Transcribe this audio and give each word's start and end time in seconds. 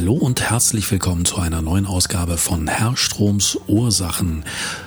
Hallo 0.00 0.12
und 0.12 0.48
herzlich 0.48 0.88
willkommen 0.92 1.24
zu 1.24 1.38
einer 1.38 1.60
neuen 1.60 1.84
Ausgabe 1.84 2.38
von 2.38 2.68
Herr 2.68 2.96
Stroms 2.96 3.58
Ursachen. 3.66 4.44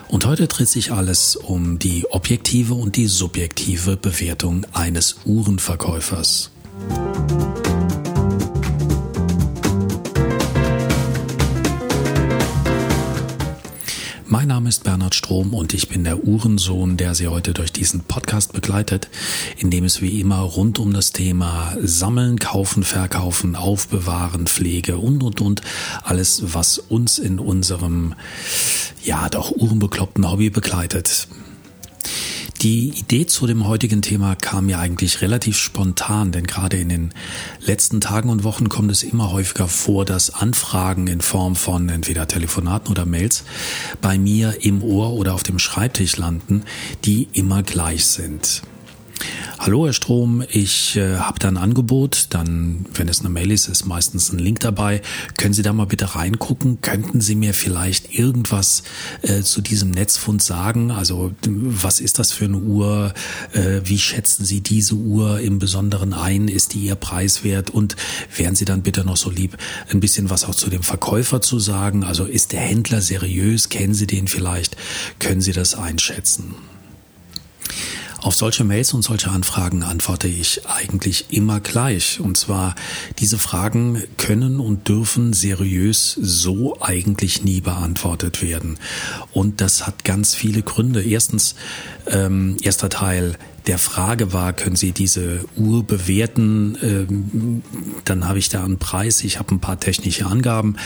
Und 0.07 0.25
heute 0.25 0.47
dreht 0.47 0.69
sich 0.69 0.93
alles 0.93 1.35
um 1.35 1.79
die 1.79 2.09
objektive 2.09 2.75
und 2.75 2.95
die 2.95 3.07
subjektive 3.07 3.97
Bewertung 3.97 4.65
eines 4.71 5.17
Uhrenverkäufers. 5.25 6.51
Mein 14.31 14.47
Name 14.47 14.69
ist 14.69 14.85
Bernhard 14.85 15.13
Strom 15.13 15.53
und 15.53 15.73
ich 15.73 15.89
bin 15.89 16.05
der 16.05 16.23
Uhrensohn, 16.23 16.95
der 16.95 17.15
Sie 17.15 17.27
heute 17.27 17.53
durch 17.53 17.73
diesen 17.73 17.99
Podcast 17.99 18.53
begleitet, 18.53 19.09
in 19.57 19.69
dem 19.69 19.83
es 19.83 20.01
wie 20.01 20.21
immer 20.21 20.39
rund 20.39 20.79
um 20.79 20.93
das 20.93 21.11
Thema 21.11 21.75
Sammeln, 21.83 22.39
Kaufen, 22.39 22.83
Verkaufen, 22.83 23.57
Aufbewahren, 23.57 24.47
Pflege 24.47 24.99
und 24.99 25.21
und 25.21 25.41
und 25.41 25.61
alles, 26.03 26.53
was 26.53 26.77
uns 26.77 27.19
in 27.19 27.39
unserem 27.39 28.13
ja 29.03 29.27
doch 29.27 29.51
uhrenbekloppten 29.51 30.31
Hobby 30.31 30.49
begleitet. 30.49 31.27
Die 32.61 32.89
Idee 32.89 33.25
zu 33.25 33.47
dem 33.47 33.65
heutigen 33.65 34.03
Thema 34.03 34.35
kam 34.35 34.67
mir 34.67 34.77
eigentlich 34.77 35.21
relativ 35.21 35.57
spontan, 35.57 36.31
denn 36.31 36.45
gerade 36.45 36.77
in 36.77 36.89
den 36.89 37.13
letzten 37.59 38.01
Tagen 38.01 38.29
und 38.29 38.43
Wochen 38.43 38.69
kommt 38.69 38.91
es 38.91 39.01
immer 39.01 39.31
häufiger 39.31 39.67
vor, 39.67 40.05
dass 40.05 40.29
Anfragen 40.29 41.07
in 41.07 41.21
Form 41.21 41.55
von 41.55 41.89
entweder 41.89 42.27
Telefonaten 42.27 42.91
oder 42.91 43.07
Mails 43.07 43.45
bei 43.99 44.19
mir 44.19 44.63
im 44.63 44.83
Ohr 44.83 45.13
oder 45.13 45.33
auf 45.33 45.41
dem 45.41 45.57
Schreibtisch 45.57 46.17
landen, 46.17 46.61
die 47.03 47.29
immer 47.33 47.63
gleich 47.63 48.05
sind. 48.05 48.61
Hallo 49.63 49.85
Herr 49.85 49.93
Strom, 49.93 50.43
ich 50.49 50.95
äh, 50.95 51.17
habe 51.17 51.37
da 51.37 51.47
ein 51.47 51.57
Angebot, 51.57 52.27
dann, 52.31 52.87
wenn 52.95 53.07
es 53.07 53.19
eine 53.19 53.29
Mail 53.29 53.51
ist, 53.51 53.67
ist 53.67 53.85
meistens 53.85 54.33
ein 54.33 54.39
Link 54.39 54.59
dabei. 54.61 55.03
Können 55.37 55.53
Sie 55.53 55.61
da 55.61 55.71
mal 55.71 55.85
bitte 55.85 56.15
reingucken? 56.15 56.81
Könnten 56.81 57.21
Sie 57.21 57.35
mir 57.35 57.53
vielleicht 57.53 58.11
irgendwas 58.11 58.81
äh, 59.21 59.43
zu 59.43 59.61
diesem 59.61 59.91
Netzfund 59.91 60.41
sagen? 60.41 60.89
Also 60.89 61.33
was 61.45 61.99
ist 61.99 62.17
das 62.17 62.31
für 62.31 62.45
eine 62.45 62.57
Uhr? 62.57 63.13
Äh, 63.53 63.81
wie 63.83 63.99
schätzen 63.99 64.45
Sie 64.45 64.61
diese 64.61 64.95
Uhr 64.95 65.39
im 65.39 65.59
Besonderen 65.59 66.13
ein? 66.13 66.47
Ist 66.47 66.73
die 66.73 66.85
Ihr 66.85 66.95
Preiswert? 66.95 67.69
Und 67.69 67.95
wären 68.35 68.55
Sie 68.55 68.65
dann 68.65 68.81
bitte 68.81 69.05
noch 69.05 69.17
so 69.17 69.29
lieb, 69.29 69.57
ein 69.91 69.99
bisschen 69.99 70.31
was 70.31 70.43
auch 70.43 70.55
zu 70.55 70.71
dem 70.71 70.81
Verkäufer 70.81 71.39
zu 71.39 71.59
sagen? 71.59 72.03
Also 72.03 72.25
ist 72.25 72.51
der 72.51 72.61
Händler 72.61 73.01
seriös? 73.01 73.69
Kennen 73.69 73.93
Sie 73.93 74.07
den 74.07 74.27
vielleicht? 74.27 74.75
Können 75.19 75.41
Sie 75.41 75.51
das 75.51 75.75
einschätzen? 75.75 76.55
Auf 78.21 78.35
solche 78.35 78.63
Mails 78.63 78.93
und 78.93 79.01
solche 79.01 79.31
Anfragen 79.31 79.81
antworte 79.81 80.27
ich 80.27 80.67
eigentlich 80.67 81.33
immer 81.33 81.59
gleich. 81.59 82.19
Und 82.19 82.37
zwar, 82.37 82.75
diese 83.17 83.39
Fragen 83.39 84.03
können 84.17 84.59
und 84.59 84.87
dürfen 84.87 85.33
seriös 85.33 86.19
so 86.21 86.79
eigentlich 86.79 87.43
nie 87.43 87.61
beantwortet 87.61 88.43
werden. 88.43 88.77
Und 89.33 89.59
das 89.59 89.87
hat 89.87 90.03
ganz 90.03 90.35
viele 90.35 90.61
Gründe. 90.61 91.01
Erstens, 91.03 91.55
ähm, 92.05 92.57
erster 92.61 92.89
Teil, 92.89 93.37
der 93.67 93.77
Frage 93.77 94.33
war, 94.33 94.53
können 94.53 94.75
Sie 94.75 94.91
diese 94.91 95.45
Uhr 95.55 95.83
bewerten? 95.83 96.77
Ähm, 96.81 97.61
dann 98.05 98.27
habe 98.27 98.39
ich 98.39 98.49
da 98.49 98.63
einen 98.63 98.79
Preis. 98.79 99.23
Ich 99.23 99.39
habe 99.39 99.53
ein 99.53 99.59
paar 99.59 99.79
technische 99.79 100.25
Angaben. 100.25 100.77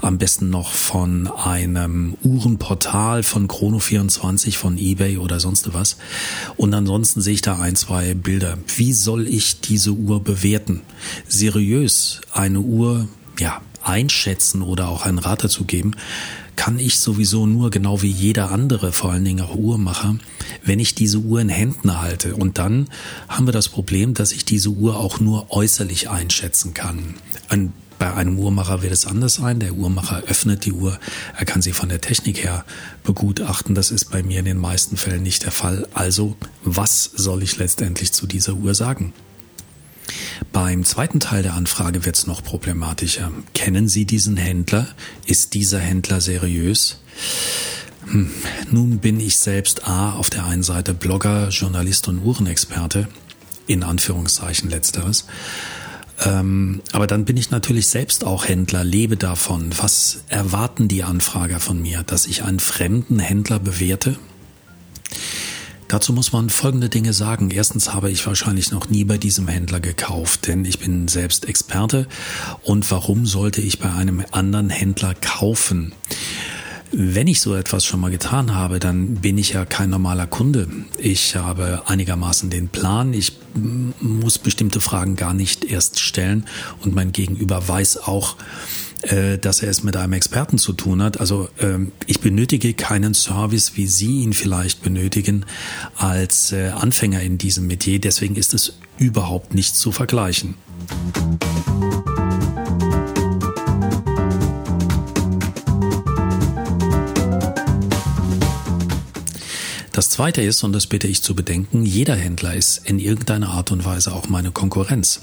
Am 0.00 0.18
besten 0.18 0.50
noch 0.50 0.72
von 0.72 1.28
einem 1.28 2.16
Uhrenportal 2.22 3.22
von 3.22 3.48
Chrono24, 3.48 4.56
von 4.56 4.78
eBay 4.78 5.18
oder 5.18 5.40
sonst 5.40 5.74
was. 5.74 5.96
Und 6.56 6.72
ansonsten 6.74 7.20
sehe 7.20 7.34
ich 7.34 7.42
da 7.42 7.58
ein, 7.58 7.76
zwei 7.76 8.14
Bilder. 8.14 8.58
Wie 8.76 8.92
soll 8.92 9.28
ich 9.28 9.60
diese 9.60 9.92
Uhr 9.92 10.22
bewerten? 10.22 10.80
Seriös 11.28 12.20
eine 12.32 12.60
Uhr, 12.60 13.08
ja, 13.38 13.60
einschätzen 13.84 14.62
oder 14.62 14.88
auch 14.88 15.04
einen 15.04 15.18
Rat 15.18 15.44
dazu 15.44 15.64
geben, 15.64 15.92
kann 16.56 16.78
ich 16.78 16.98
sowieso 16.98 17.46
nur 17.46 17.70
genau 17.70 18.02
wie 18.02 18.10
jeder 18.10 18.50
andere, 18.50 18.92
vor 18.92 19.12
allen 19.12 19.24
Dingen 19.24 19.40
auch 19.40 19.54
Uhrmacher, 19.54 20.16
wenn 20.64 20.80
ich 20.80 20.94
diese 20.94 21.18
Uhr 21.18 21.40
in 21.40 21.48
Händen 21.48 22.00
halte. 22.00 22.36
Und 22.36 22.58
dann 22.58 22.88
haben 23.28 23.46
wir 23.46 23.52
das 23.52 23.68
Problem, 23.68 24.14
dass 24.14 24.32
ich 24.32 24.44
diese 24.44 24.68
Uhr 24.68 24.96
auch 24.96 25.20
nur 25.20 25.50
äußerlich 25.50 26.10
einschätzen 26.10 26.74
kann. 26.74 27.14
Ein 27.48 27.72
bei 28.02 28.14
einem 28.14 28.36
Uhrmacher 28.36 28.82
wird 28.82 28.92
es 28.92 29.06
anders 29.06 29.34
sein. 29.34 29.60
Der 29.60 29.74
Uhrmacher 29.74 30.24
öffnet 30.26 30.64
die 30.64 30.72
Uhr, 30.72 30.98
er 31.38 31.44
kann 31.44 31.62
sie 31.62 31.70
von 31.70 31.88
der 31.88 32.00
Technik 32.00 32.42
her 32.42 32.64
begutachten. 33.04 33.76
Das 33.76 33.92
ist 33.92 34.10
bei 34.10 34.24
mir 34.24 34.40
in 34.40 34.44
den 34.44 34.58
meisten 34.58 34.96
Fällen 34.96 35.22
nicht 35.22 35.44
der 35.44 35.52
Fall. 35.52 35.86
Also, 35.94 36.34
was 36.64 37.04
soll 37.04 37.44
ich 37.44 37.58
letztendlich 37.58 38.10
zu 38.10 38.26
dieser 38.26 38.54
Uhr 38.54 38.74
sagen? 38.74 39.12
Beim 40.50 40.84
zweiten 40.84 41.20
Teil 41.20 41.42
der 41.42 41.54
Anfrage 41.54 42.04
wird 42.04 42.16
es 42.16 42.26
noch 42.26 42.42
problematischer. 42.42 43.30
Kennen 43.54 43.88
Sie 43.88 44.04
diesen 44.04 44.36
Händler? 44.36 44.86
Ist 45.26 45.54
dieser 45.54 45.78
Händler 45.78 46.20
seriös? 46.20 47.00
Hm. 48.06 48.30
Nun 48.70 48.98
bin 48.98 49.20
ich 49.20 49.36
selbst 49.36 49.86
A 49.86 50.12
auf 50.12 50.30
der 50.30 50.44
einen 50.44 50.62
Seite 50.62 50.94
Blogger, 50.94 51.48
Journalist 51.48 52.08
und 52.08 52.18
Uhrenexperte, 52.18 53.08
in 53.66 53.82
Anführungszeichen 53.82 54.70
letzteres. 54.70 55.26
Ähm, 56.24 56.82
aber 56.92 57.06
dann 57.06 57.24
bin 57.24 57.36
ich 57.36 57.50
natürlich 57.50 57.88
selbst 57.88 58.24
auch 58.24 58.46
Händler, 58.46 58.84
lebe 58.84 59.16
davon. 59.16 59.70
Was 59.78 60.24
erwarten 60.28 60.88
die 60.88 61.04
Anfrager 61.04 61.60
von 61.60 61.80
mir? 61.80 62.02
Dass 62.02 62.26
ich 62.26 62.44
einen 62.44 62.60
fremden 62.60 63.18
Händler 63.18 63.58
bewerte? 63.58 64.16
Dazu 65.92 66.14
muss 66.14 66.32
man 66.32 66.48
folgende 66.48 66.88
Dinge 66.88 67.12
sagen. 67.12 67.50
Erstens 67.50 67.92
habe 67.92 68.10
ich 68.10 68.26
wahrscheinlich 68.26 68.70
noch 68.70 68.88
nie 68.88 69.04
bei 69.04 69.18
diesem 69.18 69.46
Händler 69.46 69.78
gekauft, 69.78 70.46
denn 70.46 70.64
ich 70.64 70.78
bin 70.78 71.06
selbst 71.06 71.46
Experte. 71.46 72.06
Und 72.62 72.90
warum 72.90 73.26
sollte 73.26 73.60
ich 73.60 73.78
bei 73.78 73.92
einem 73.92 74.24
anderen 74.30 74.70
Händler 74.70 75.14
kaufen? 75.14 75.92
Wenn 76.94 77.26
ich 77.26 77.40
so 77.40 77.54
etwas 77.54 77.86
schon 77.86 78.00
mal 78.00 78.10
getan 78.10 78.54
habe, 78.54 78.78
dann 78.78 79.14
bin 79.14 79.38
ich 79.38 79.54
ja 79.54 79.64
kein 79.64 79.88
normaler 79.88 80.26
Kunde. 80.26 80.68
Ich 80.98 81.36
habe 81.36 81.82
einigermaßen 81.86 82.50
den 82.50 82.68
Plan. 82.68 83.14
Ich 83.14 83.32
muss 84.00 84.38
bestimmte 84.38 84.82
Fragen 84.82 85.16
gar 85.16 85.32
nicht 85.32 85.64
erst 85.64 86.00
stellen 86.00 86.44
und 86.82 86.94
mein 86.94 87.12
Gegenüber 87.12 87.66
weiß 87.66 87.96
auch, 87.96 88.36
äh, 89.02 89.38
dass 89.38 89.62
er 89.62 89.70
es 89.70 89.82
mit 89.82 89.96
einem 89.96 90.12
Experten 90.12 90.58
zu 90.58 90.74
tun 90.74 91.02
hat. 91.02 91.18
Also 91.18 91.48
ähm, 91.60 91.92
ich 92.06 92.20
benötige 92.20 92.74
keinen 92.74 93.14
Service, 93.14 93.72
wie 93.74 93.86
Sie 93.86 94.20
ihn 94.20 94.34
vielleicht 94.34 94.82
benötigen 94.82 95.46
als 95.96 96.52
äh, 96.52 96.68
Anfänger 96.68 97.22
in 97.22 97.38
diesem 97.38 97.68
Metier. 97.68 98.00
Deswegen 98.00 98.36
ist 98.36 98.52
es 98.52 98.74
überhaupt 98.98 99.54
nicht 99.54 99.76
zu 99.76 99.92
vergleichen. 99.92 100.56
Zweite 110.12 110.42
ist, 110.42 110.62
und 110.62 110.72
das 110.72 110.86
bitte 110.86 111.08
ich 111.08 111.22
zu 111.22 111.34
bedenken, 111.34 111.84
jeder 111.84 112.14
Händler 112.14 112.54
ist 112.54 112.86
in 112.88 112.98
irgendeiner 112.98 113.48
Art 113.48 113.72
und 113.72 113.84
Weise 113.84 114.12
auch 114.12 114.28
meine 114.28 114.50
Konkurrenz. 114.50 115.22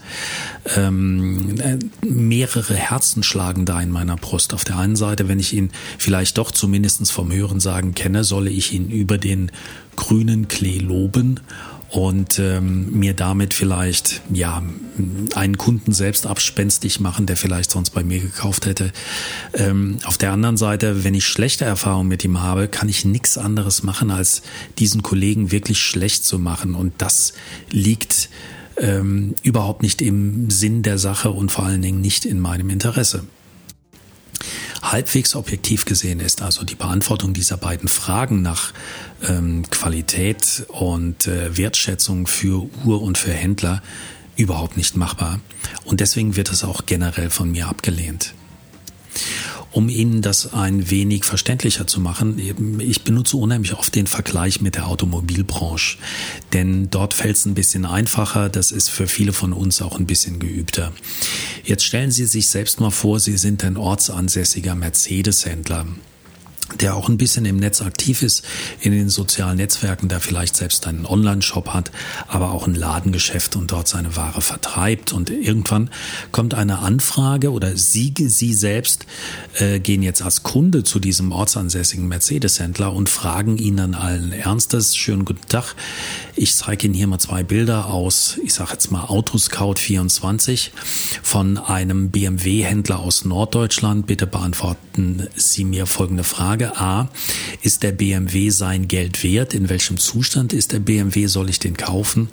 Ähm, 0.75 1.55
äh, 1.59 1.77
mehrere 2.05 2.75
Herzen 2.75 3.23
schlagen 3.23 3.65
da 3.65 3.79
in 3.81 3.91
meiner 3.91 4.15
Brust. 4.15 4.53
Auf 4.53 4.63
der 4.63 4.77
einen 4.77 4.95
Seite, 4.95 5.27
wenn 5.27 5.39
ich 5.39 5.53
ihn 5.53 5.71
vielleicht 5.97 6.37
doch 6.37 6.51
zumindestens 6.51 7.11
vom 7.11 7.31
Hören 7.31 7.59
sagen 7.59 7.93
kenne, 7.93 8.23
solle 8.23 8.49
ich 8.49 8.73
ihn 8.73 8.89
über 8.89 9.17
den 9.17 9.51
grünen 9.95 10.47
Klee 10.47 10.79
loben 10.79 11.39
und 11.91 12.37
ähm, 12.37 12.91
mir 12.91 13.13
damit 13.13 13.53
vielleicht 13.53 14.21
ja 14.31 14.61
einen 15.33 15.57
Kunden 15.57 15.91
selbst 15.91 16.27
abspenstig 16.27 16.99
machen, 16.99 17.25
der 17.25 17.35
vielleicht 17.35 17.71
sonst 17.71 17.91
bei 17.91 18.03
mir 18.03 18.19
gekauft 18.19 18.65
hätte. 18.65 18.91
Ähm, 19.53 19.97
auf 20.05 20.17
der 20.17 20.31
anderen 20.31 20.57
Seite, 20.57 21.03
wenn 21.03 21.13
ich 21.13 21.25
schlechte 21.25 21.65
Erfahrungen 21.65 22.07
mit 22.07 22.23
ihm 22.23 22.41
habe, 22.41 22.67
kann 22.67 22.89
ich 22.89 23.05
nichts 23.05 23.37
anderes 23.37 23.83
machen, 23.83 24.11
als 24.11 24.43
diesen 24.77 25.01
Kollegen 25.01 25.51
wirklich 25.51 25.81
schlecht 25.81 26.25
zu 26.25 26.37
machen. 26.37 26.75
Und 26.75 26.93
das 26.99 27.33
liegt 27.71 28.29
ähm, 28.77 29.33
überhaupt 29.41 29.81
nicht 29.81 30.01
im 30.01 30.49
Sinn 30.49 30.83
der 30.83 30.97
Sache 30.97 31.31
und 31.31 31.51
vor 31.51 31.65
allen 31.65 31.81
Dingen 31.81 32.01
nicht 32.01 32.25
in 32.25 32.39
meinem 32.39 32.69
Interesse 32.69 33.23
halbwegs 34.91 35.35
objektiv 35.35 35.85
gesehen 35.85 36.19
ist 36.19 36.41
also 36.41 36.63
die 36.63 36.75
Beantwortung 36.75 37.33
dieser 37.33 37.57
beiden 37.57 37.87
Fragen 37.87 38.41
nach 38.41 38.73
ähm, 39.27 39.63
Qualität 39.69 40.65
und 40.67 41.27
äh, 41.27 41.57
Wertschätzung 41.57 42.27
für 42.27 42.69
Uhr 42.85 43.01
und 43.01 43.17
für 43.17 43.31
Händler 43.31 43.81
überhaupt 44.35 44.77
nicht 44.77 44.95
machbar. 44.95 45.39
Und 45.83 45.99
deswegen 45.99 46.35
wird 46.35 46.51
es 46.51 46.63
auch 46.63 46.85
generell 46.85 47.29
von 47.29 47.51
mir 47.51 47.67
abgelehnt. 47.67 48.33
Um 49.71 49.87
Ihnen 49.87 50.21
das 50.21 50.53
ein 50.53 50.89
wenig 50.89 51.25
verständlicher 51.25 51.85
zu 51.85 51.99
machen, 51.99 52.39
ich 52.79 53.03
benutze 53.03 53.37
unheimlich 53.37 53.73
oft 53.75 53.93
den 53.95 54.07
Vergleich 54.07 54.61
mit 54.61 54.75
der 54.75 54.87
Automobilbranche, 54.87 55.97
denn 56.53 56.89
dort 56.89 57.13
fällt 57.13 57.37
es 57.37 57.45
ein 57.45 57.53
bisschen 57.53 57.85
einfacher, 57.85 58.49
das 58.49 58.71
ist 58.71 58.89
für 58.89 59.07
viele 59.07 59.31
von 59.31 59.53
uns 59.53 59.81
auch 59.81 59.99
ein 59.99 60.07
bisschen 60.07 60.39
geübter. 60.39 60.91
Jetzt 61.63 61.85
stellen 61.85 62.11
Sie 62.11 62.25
sich 62.25 62.49
selbst 62.49 62.79
mal 62.79 62.89
vor, 62.89 63.19
Sie 63.19 63.37
sind 63.37 63.63
ein 63.63 63.77
ortsansässiger 63.77 64.73
Mercedes-Händler 64.73 65.85
der 66.79 66.95
auch 66.95 67.09
ein 67.09 67.17
bisschen 67.17 67.45
im 67.45 67.57
Netz 67.57 67.81
aktiv 67.81 68.21
ist, 68.21 68.43
in 68.81 68.91
den 68.91 69.09
sozialen 69.09 69.57
Netzwerken, 69.57 70.09
der 70.09 70.19
vielleicht 70.19 70.55
selbst 70.55 70.87
einen 70.87 71.05
Online-Shop 71.05 71.69
hat, 71.69 71.91
aber 72.27 72.51
auch 72.51 72.67
ein 72.67 72.75
Ladengeschäft 72.75 73.55
und 73.55 73.71
dort 73.71 73.87
seine 73.87 74.15
Ware 74.15 74.41
vertreibt. 74.41 75.13
Und 75.13 75.29
irgendwann 75.29 75.89
kommt 76.31 76.53
eine 76.53 76.79
Anfrage 76.79 77.51
oder 77.51 77.75
Sie, 77.77 78.13
Sie 78.17 78.53
selbst 78.53 79.05
äh, 79.55 79.79
gehen 79.79 80.03
jetzt 80.03 80.21
als 80.21 80.43
Kunde 80.43 80.83
zu 80.83 80.99
diesem 80.99 81.31
ortsansässigen 81.31 82.07
Mercedes-Händler 82.07 82.93
und 82.93 83.09
fragen 83.09 83.57
ihn 83.57 83.77
dann 83.77 83.93
allen 83.93 84.31
Ernstes, 84.31 84.95
schönen 84.95 85.25
guten 85.25 85.47
Tag, 85.47 85.75
ich 86.35 86.55
zeige 86.55 86.87
Ihnen 86.87 86.93
hier 86.93 87.07
mal 87.07 87.19
zwei 87.19 87.43
Bilder 87.43 87.87
aus, 87.87 88.39
ich 88.43 88.53
sage 88.53 88.71
jetzt 88.73 88.91
mal 88.91 89.05
Autoscout 89.05 89.75
24 89.75 90.71
von 91.21 91.57
einem 91.57 92.11
BMW-Händler 92.11 92.99
aus 92.99 93.25
Norddeutschland. 93.25 94.07
Bitte 94.07 94.27
beantworten 94.27 95.27
Sie 95.35 95.65
mir 95.65 95.85
folgende 95.85 96.23
Frage. 96.23 96.58
A, 96.67 97.09
ist 97.61 97.83
der 97.83 97.91
BMW 97.91 98.49
sein 98.49 98.87
Geld 98.87 99.23
wert? 99.23 99.53
In 99.53 99.69
welchem 99.69 99.97
Zustand 99.97 100.53
ist 100.53 100.71
der 100.71 100.79
BMW? 100.79 101.27
Soll 101.27 101.49
ich 101.49 101.59
den 101.59 101.77
kaufen? 101.77 102.29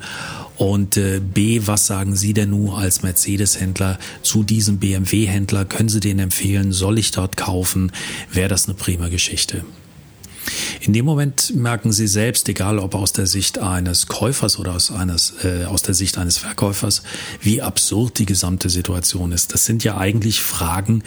Und 0.57 0.97
äh, 0.97 1.19
B, 1.19 1.61
was 1.65 1.87
sagen 1.87 2.15
Sie 2.15 2.33
denn 2.33 2.49
nun 2.49 2.71
als 2.71 3.03
Mercedes-Händler 3.03 3.99
zu 4.23 4.43
diesem 4.43 4.79
BMW-Händler? 4.79 5.65
Können 5.65 5.89
Sie 5.89 5.99
den 5.99 6.19
empfehlen? 6.19 6.71
Soll 6.71 6.97
ich 6.97 7.11
dort 7.11 7.37
kaufen? 7.37 7.91
Wäre 8.31 8.49
das 8.49 8.65
eine 8.65 8.75
prima 8.75 9.09
Geschichte? 9.09 9.63
In 10.81 10.93
dem 10.93 11.05
Moment 11.05 11.55
merken 11.55 11.91
Sie 11.91 12.07
selbst, 12.07 12.47
egal 12.49 12.79
ob 12.79 12.95
aus 12.95 13.13
der 13.13 13.27
Sicht 13.27 13.59
eines 13.59 14.07
Käufers 14.07 14.59
oder 14.59 14.73
aus, 14.73 14.91
eines, 14.91 15.33
äh, 15.43 15.65
aus 15.65 15.81
der 15.81 15.93
Sicht 15.93 16.17
eines 16.17 16.37
Verkäufers, 16.37 17.03
wie 17.41 17.61
absurd 17.61 18.19
die 18.19 18.25
gesamte 18.25 18.69
Situation 18.69 19.31
ist. 19.31 19.53
Das 19.53 19.65
sind 19.65 19.83
ja 19.83 19.97
eigentlich 19.97 20.41
Fragen, 20.41 21.03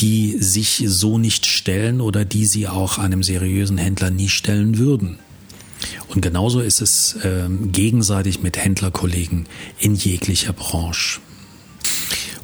die 0.00 0.36
sich 0.38 0.84
so 0.86 1.18
nicht 1.18 1.46
stellen 1.46 2.00
oder 2.00 2.24
die 2.24 2.46
Sie 2.46 2.68
auch 2.68 2.98
einem 2.98 3.22
seriösen 3.22 3.78
Händler 3.78 4.10
nie 4.10 4.28
stellen 4.28 4.78
würden. 4.78 5.18
Und 6.08 6.20
genauso 6.20 6.60
ist 6.60 6.80
es 6.80 7.14
äh, 7.22 7.48
gegenseitig 7.48 8.42
mit 8.42 8.56
Händlerkollegen 8.56 9.46
in 9.78 9.94
jeglicher 9.94 10.52
Branche. 10.52 11.20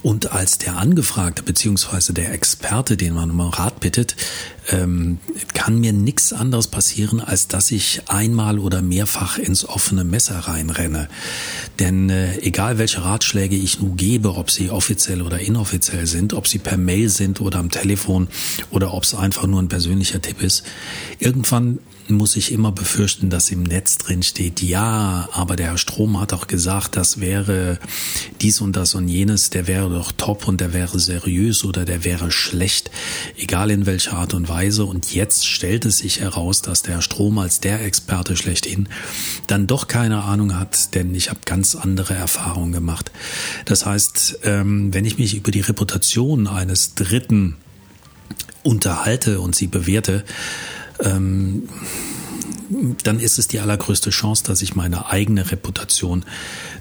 Und 0.03 0.33
als 0.33 0.59
der 0.59 0.77
Angefragte 0.79 1.43
beziehungsweise 1.43 2.15
der 2.15 2.33
Experte, 2.33 2.97
den 2.97 3.15
man 3.15 3.31
um 3.31 3.41
Rat 3.41 3.81
bittet, 3.81 4.17
ähm, 4.71 5.19
kann 5.53 5.79
mir 5.79 5.93
nichts 5.93 6.33
anderes 6.33 6.69
passieren, 6.69 7.21
als 7.21 7.49
dass 7.49 7.71
ich 7.71 8.03
einmal 8.07 8.59
oder 8.59 8.81
mehrfach 8.83 9.37
ins 9.37 9.65
offene 9.65 10.05
Messer 10.05 10.39
reinrenne. 10.39 11.09
Denn 11.79 12.09
äh, 12.09 12.39
egal 12.39 12.79
welche 12.79 13.05
Ratschläge 13.05 13.57
ich 13.57 13.81
nun 13.81 13.97
gebe, 13.97 14.35
ob 14.37 14.51
sie 14.51 14.71
offiziell 14.71 15.23
oder 15.23 15.41
inoffiziell 15.41 16.07
sind, 16.07 16.33
ob 16.33 16.49
sie 16.49 16.59
per 16.59 16.79
Mail 16.79 17.11
sind 17.11 17.41
oder 17.41 17.59
am 17.59 17.71
Telefon 17.71 18.29
oder 18.71 18.95
ob 18.95 19.03
es 19.03 19.15
einfach 19.15 19.47
nur 19.47 19.61
ein 19.61 19.69
persönlicher 19.69 20.23
Tipp 20.23 20.43
ist, 20.43 20.63
irgendwann 21.19 21.79
muss 22.17 22.37
ich 22.37 22.53
immer 22.53 22.73
befürchten, 22.73 23.31
dass 23.31 23.51
im 23.51 23.63
Netz 23.63 23.99
drin 23.99 24.23
steht, 24.23 24.63
ja, 24.63 25.29
aber 25.33 25.57
der 25.57 25.69
Herr 25.69 25.79
Strom 25.79 26.21
hat 26.21 26.33
doch 26.33 26.47
gesagt, 26.47 26.97
das 26.97 27.21
wäre 27.21 27.79
dies 28.41 28.61
und 28.61 28.77
das 28.77 28.95
und 28.95 29.09
jenes, 29.09 29.51
der 29.51 29.67
wäre 29.67 29.91
doch 29.91 30.13
top 30.13 30.49
und 30.49 30.61
der 30.61 30.73
wäre 30.73 30.99
seriös 30.99 31.65
oder 31.65 31.85
der 31.85 32.05
wäre 32.05 32.31
schlecht, 32.31 32.91
egal 33.37 33.71
in 33.71 33.87
welcher 33.87 34.15
Art 34.15 34.35
und 34.35 34.49
Weise. 34.49 34.85
Und 34.85 35.15
jetzt 35.15 35.47
stellt 35.47 35.85
es 35.85 35.99
sich 35.99 36.21
heraus, 36.21 36.63
dass 36.63 36.83
der 36.83 36.95
Herr 36.95 37.03
Strom 37.03 37.39
als 37.39 37.61
der 37.61 37.85
Experte 37.85 38.37
schlechthin 38.37 38.89
dann 39.47 39.67
doch 39.67 39.89
keine 39.89 40.23
Ahnung 40.23 40.59
hat, 40.59 40.95
denn 40.95 41.15
ich 41.15 41.31
habe 41.31 41.41
ganz 41.45 41.75
andere 41.75 42.15
Erfahrungen 42.15 42.73
gemacht. 42.73 43.11
Das 43.65 43.87
heißt, 43.87 44.41
ähm, 44.45 44.93
wenn 44.95 45.05
ich 45.05 45.19
mich 45.19 45.37
über 45.37 45.51
die 45.51 45.61
Reputation 45.61 46.47
eines 46.47 46.95
Dritten 46.95 47.57
unterhalte 48.63 49.41
und 49.41 49.55
sie 49.55 49.67
bewerte, 49.67 50.25
ähm, 51.03 51.69
dann 53.03 53.19
ist 53.19 53.39
es 53.39 53.49
die 53.49 53.61
allergrößte 53.61 54.11
Chance, 54.11 54.45
dass 54.45 54.63
ich 54.63 54.75
meine 54.75 55.07
eigene 55.07 55.51
Reputation 55.51 56.25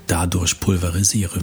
dadurch 0.07 0.60
pulverisiere. 0.60 1.42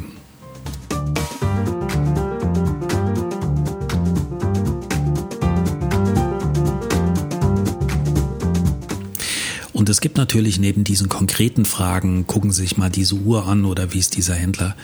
Und 9.72 9.90
es 9.90 10.00
gibt 10.00 10.16
natürlich 10.16 10.58
neben 10.58 10.84
diesen 10.84 11.08
konkreten 11.08 11.64
Fragen, 11.64 12.26
gucken 12.26 12.50
Sie 12.50 12.62
sich 12.62 12.76
mal 12.76 12.88
diese 12.90 13.14
Uhr 13.14 13.46
an 13.46 13.64
oder 13.64 13.92
wie 13.92 13.98
ist 13.98 14.16
dieser 14.16 14.34
Händler, 14.34 14.74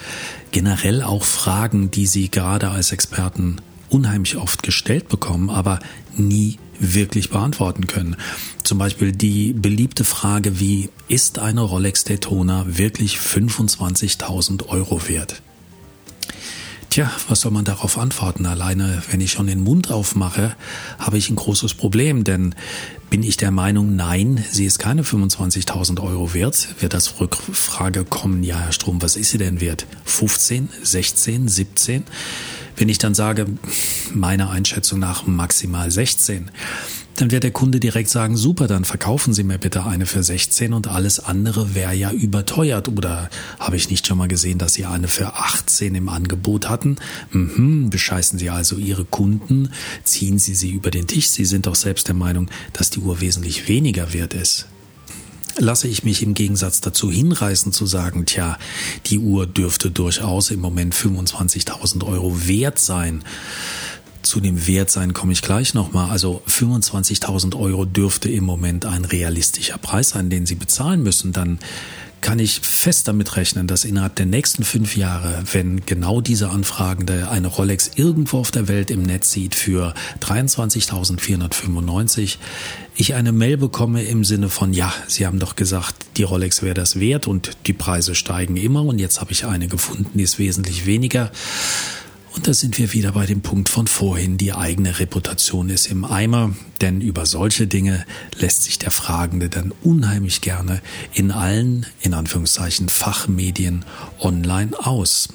generell 0.50 1.02
auch 1.02 1.24
Fragen, 1.24 1.90
die 1.90 2.06
Sie 2.06 2.30
gerade 2.30 2.68
als 2.68 2.92
Experten 2.92 3.56
unheimlich 3.88 4.36
oft 4.36 4.62
gestellt 4.62 5.08
bekommen, 5.08 5.50
aber 5.50 5.80
nie 6.16 6.58
wirklich 6.82 7.30
beantworten 7.30 7.86
können. 7.86 8.16
Zum 8.64 8.78
Beispiel 8.78 9.12
die 9.12 9.52
beliebte 9.52 10.04
Frage 10.04 10.60
wie, 10.60 10.90
ist 11.08 11.38
eine 11.38 11.62
Rolex 11.62 12.04
Daytona 12.04 12.64
wirklich 12.66 13.16
25.000 13.16 14.68
Euro 14.68 15.08
wert? 15.08 15.42
Tja, 16.92 17.10
was 17.26 17.40
soll 17.40 17.52
man 17.52 17.64
darauf 17.64 17.96
antworten? 17.96 18.44
Alleine, 18.44 19.02
wenn 19.10 19.22
ich 19.22 19.32
schon 19.32 19.46
den 19.46 19.62
Mund 19.64 19.90
aufmache, 19.90 20.54
habe 20.98 21.16
ich 21.16 21.30
ein 21.30 21.36
großes 21.36 21.72
Problem, 21.72 22.22
denn 22.22 22.54
bin 23.08 23.22
ich 23.22 23.38
der 23.38 23.50
Meinung, 23.50 23.96
nein, 23.96 24.44
sie 24.50 24.66
ist 24.66 24.78
keine 24.78 25.02
25.000 25.02 26.02
Euro 26.02 26.34
wert, 26.34 26.68
wird 26.80 26.92
das 26.92 27.18
Rückfrage 27.18 28.04
kommen, 28.04 28.42
ja, 28.42 28.58
Herr 28.58 28.72
Strom, 28.72 29.00
was 29.00 29.16
ist 29.16 29.30
sie 29.30 29.38
denn 29.38 29.62
wert? 29.62 29.86
15, 30.04 30.68
16, 30.82 31.48
17? 31.48 32.04
Wenn 32.82 32.88
ich 32.88 32.98
dann 32.98 33.14
sage, 33.14 33.46
meiner 34.12 34.50
Einschätzung 34.50 34.98
nach 34.98 35.24
maximal 35.24 35.88
16, 35.88 36.50
dann 37.14 37.30
wird 37.30 37.44
der 37.44 37.52
Kunde 37.52 37.78
direkt 37.78 38.08
sagen, 38.08 38.36
super, 38.36 38.66
dann 38.66 38.84
verkaufen 38.84 39.32
Sie 39.32 39.44
mir 39.44 39.58
bitte 39.58 39.86
eine 39.86 40.04
für 40.04 40.24
16 40.24 40.72
und 40.72 40.88
alles 40.88 41.20
andere 41.20 41.76
wäre 41.76 41.94
ja 41.94 42.10
überteuert. 42.10 42.88
Oder 42.88 43.30
habe 43.60 43.76
ich 43.76 43.88
nicht 43.88 44.08
schon 44.08 44.18
mal 44.18 44.26
gesehen, 44.26 44.58
dass 44.58 44.72
Sie 44.72 44.84
eine 44.84 45.06
für 45.06 45.32
18 45.32 45.94
im 45.94 46.08
Angebot 46.08 46.68
hatten? 46.68 46.96
Mhm, 47.30 47.88
bescheißen 47.90 48.36
Sie 48.40 48.50
also 48.50 48.78
Ihre 48.78 49.04
Kunden, 49.04 49.70
ziehen 50.02 50.40
Sie 50.40 50.56
sie 50.56 50.72
über 50.72 50.90
den 50.90 51.06
Tisch. 51.06 51.28
Sie 51.28 51.44
sind 51.44 51.66
doch 51.66 51.76
selbst 51.76 52.08
der 52.08 52.16
Meinung, 52.16 52.50
dass 52.72 52.90
die 52.90 52.98
Uhr 52.98 53.20
wesentlich 53.20 53.68
weniger 53.68 54.12
wert 54.12 54.34
ist 54.34 54.66
lasse 55.58 55.88
ich 55.88 56.04
mich 56.04 56.22
im 56.22 56.34
Gegensatz 56.34 56.80
dazu 56.80 57.10
hinreißen 57.10 57.72
zu 57.72 57.86
sagen, 57.86 58.26
tja, 58.26 58.58
die 59.06 59.18
Uhr 59.18 59.46
dürfte 59.46 59.90
durchaus 59.90 60.50
im 60.50 60.60
Moment 60.60 60.94
25.000 60.94 62.06
Euro 62.06 62.46
wert 62.46 62.78
sein. 62.78 63.24
Zu 64.22 64.40
dem 64.40 64.66
Wertsein 64.66 65.14
komme 65.14 65.32
ich 65.32 65.42
gleich 65.42 65.74
nochmal. 65.74 66.10
Also 66.10 66.42
25.000 66.48 67.58
Euro 67.58 67.84
dürfte 67.84 68.30
im 68.30 68.44
Moment 68.44 68.86
ein 68.86 69.04
realistischer 69.04 69.78
Preis 69.78 70.10
sein, 70.10 70.30
den 70.30 70.46
Sie 70.46 70.54
bezahlen 70.54 71.02
müssen. 71.02 71.32
Dann 71.32 71.58
kann 72.22 72.38
ich 72.38 72.60
fest 72.60 73.08
damit 73.08 73.36
rechnen, 73.36 73.66
dass 73.66 73.84
innerhalb 73.84 74.16
der 74.16 74.24
nächsten 74.26 74.64
fünf 74.64 74.96
Jahre, 74.96 75.42
wenn 75.52 75.84
genau 75.84 76.22
diese 76.22 76.48
Anfragende 76.48 77.28
eine 77.28 77.48
Rolex 77.48 77.90
irgendwo 77.96 78.38
auf 78.38 78.50
der 78.50 78.68
Welt 78.68 78.90
im 78.90 79.02
Netz 79.02 79.32
sieht 79.32 79.54
für 79.54 79.92
23.495, 80.20 82.38
ich 82.94 83.14
eine 83.14 83.32
Mail 83.32 83.56
bekomme 83.56 84.02
im 84.04 84.24
Sinne 84.24 84.48
von, 84.48 84.72
ja, 84.72 84.92
Sie 85.08 85.26
haben 85.26 85.38
doch 85.38 85.56
gesagt, 85.56 85.94
die 86.16 86.22
Rolex 86.22 86.62
wäre 86.62 86.74
das 86.74 87.00
wert 87.00 87.26
und 87.26 87.50
die 87.66 87.74
Preise 87.74 88.14
steigen 88.14 88.56
immer 88.56 88.84
und 88.84 88.98
jetzt 88.98 89.20
habe 89.20 89.32
ich 89.32 89.44
eine 89.44 89.68
gefunden, 89.68 90.12
die 90.14 90.22
ist 90.22 90.38
wesentlich 90.38 90.86
weniger. 90.86 91.30
Und 92.34 92.46
da 92.46 92.54
sind 92.54 92.78
wir 92.78 92.92
wieder 92.92 93.12
bei 93.12 93.26
dem 93.26 93.42
Punkt 93.42 93.68
von 93.68 93.86
vorhin, 93.86 94.38
die 94.38 94.54
eigene 94.54 94.98
Reputation 94.98 95.68
ist 95.68 95.86
im 95.86 96.04
Eimer, 96.04 96.54
denn 96.80 97.00
über 97.00 97.26
solche 97.26 97.66
Dinge 97.66 98.06
lässt 98.38 98.62
sich 98.62 98.78
der 98.78 98.90
Fragende 98.90 99.50
dann 99.50 99.72
unheimlich 99.82 100.40
gerne 100.40 100.80
in 101.12 101.30
allen, 101.30 101.86
in 102.00 102.14
Anführungszeichen, 102.14 102.88
Fachmedien 102.88 103.84
online 104.18 104.72
aus. 104.78 105.28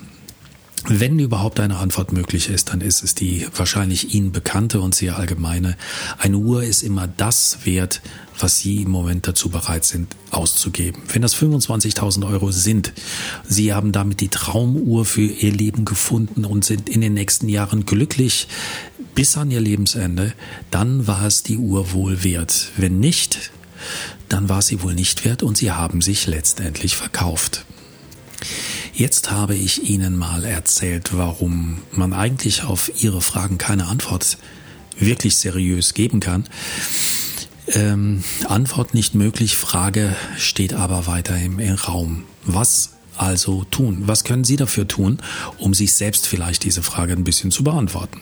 Wenn 0.86 1.20
überhaupt 1.20 1.60
eine 1.60 1.78
Antwort 1.78 2.14
möglich 2.14 2.50
ist, 2.50 2.70
dann 2.70 2.82
ist 2.82 3.04
es 3.04 3.16
die 3.16 3.48
wahrscheinlich 3.54 4.14
Ihnen 4.14 4.32
bekannte 4.32 4.80
und 4.80 4.96
sehr 4.96 5.18
allgemeine. 5.18 5.76
Eine 6.18 6.38
Uhr 6.38 6.64
ist 6.64 6.84
immer 6.84 7.08
das 7.08 7.66
wert, 7.66 8.02
was 8.40 8.60
Sie 8.60 8.84
im 8.84 8.92
Moment 8.92 9.28
dazu 9.28 9.50
bereit 9.50 9.84
sind 9.84 10.16
auszugeben. 10.32 11.02
Wenn 11.12 11.24
das 11.24 11.36
25.000 11.36 12.30
Euro 12.30 12.52
sind, 12.52 12.94
Sie 13.48 13.74
haben 13.74 13.92
damit 13.92 14.22
die 14.22 14.30
Traumuhr 14.30 15.04
für 15.04 15.22
Ihr 15.22 15.52
Leben 15.52 15.84
gefunden 15.84 16.46
und 16.46 16.64
sind 16.64 16.90
in 16.90 17.02
den 17.02 17.16
nächsten 17.16 17.50
Jahren 17.50 17.86
glücklich 17.86 18.48
bis 19.16 19.36
an 19.36 19.52
Ihr 19.52 19.62
Lebensende, 19.62 20.34
dann 20.72 21.08
war 21.08 21.26
es 21.26 21.44
die 21.44 21.58
Uhr 21.58 21.92
wohl 21.92 22.24
wert. 22.24 22.72
Wenn 22.78 23.00
nicht, 23.00 23.52
dann 24.30 24.50
war 24.50 24.62
sie 24.62 24.82
wohl 24.82 24.94
nicht 24.94 25.26
wert 25.26 25.44
und 25.44 25.58
Sie 25.58 25.72
haben 25.72 26.02
sich 26.02 26.28
letztendlich 26.28 26.96
verkauft. 26.96 27.66
Jetzt 28.98 29.30
habe 29.30 29.54
ich 29.54 29.88
Ihnen 29.92 30.18
mal 30.18 30.44
erzählt, 30.44 31.16
warum 31.16 31.78
man 31.92 32.14
eigentlich 32.14 32.64
auf 32.64 32.92
Ihre 33.04 33.22
Fragen 33.22 33.60
keine 33.60 33.86
Antwort 33.86 34.40
wirklich 34.98 35.38
seriös 35.38 35.94
geben 35.94 36.20
kann. 36.20 36.46
Ähm, 37.68 38.24
Antwort 38.48 38.96
nicht 38.96 39.14
möglich, 39.14 39.56
Frage 39.56 40.16
steht 40.36 40.74
aber 40.74 41.06
weiter 41.06 41.38
im 41.38 41.60
Raum. 41.60 42.24
Was 42.44 42.94
also 43.16 43.66
tun? 43.66 44.02
Was 44.08 44.24
können 44.24 44.44
Sie 44.44 44.56
dafür 44.56 44.88
tun, 44.88 45.20
um 45.60 45.76
sich 45.76 45.94
selbst 45.94 46.26
vielleicht 46.26 46.64
diese 46.64 46.82
Frage 46.82 47.14
ein 47.14 47.24
bisschen 47.24 47.52
zu 47.52 47.64
beantworten? 47.64 48.22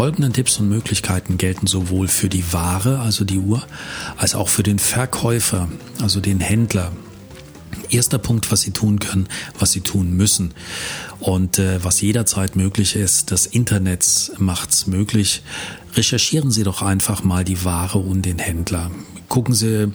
Folgenden 0.00 0.32
Tipps 0.32 0.58
und 0.58 0.70
Möglichkeiten 0.70 1.36
gelten 1.36 1.66
sowohl 1.66 2.08
für 2.08 2.30
die 2.30 2.54
Ware, 2.54 3.00
also 3.00 3.26
die 3.26 3.36
Uhr, 3.36 3.62
als 4.16 4.34
auch 4.34 4.48
für 4.48 4.62
den 4.62 4.78
Verkäufer, 4.78 5.68
also 6.00 6.20
den 6.20 6.40
Händler. 6.40 6.90
Erster 7.90 8.16
Punkt, 8.16 8.50
was 8.50 8.62
Sie 8.62 8.70
tun 8.70 8.98
können, 8.98 9.28
was 9.58 9.72
Sie 9.72 9.82
tun 9.82 10.16
müssen 10.16 10.54
und 11.18 11.58
äh, 11.58 11.84
was 11.84 12.00
jederzeit 12.00 12.56
möglich 12.56 12.96
ist, 12.96 13.30
das 13.30 13.44
Internet 13.44 14.32
macht's 14.38 14.86
möglich. 14.86 15.42
Recherchieren 15.94 16.50
Sie 16.50 16.62
doch 16.62 16.80
einfach 16.80 17.22
mal 17.22 17.44
die 17.44 17.62
Ware 17.66 17.98
und 17.98 18.22
den 18.22 18.38
Händler 18.38 18.90
gucken 19.30 19.54
Sie, 19.54 19.90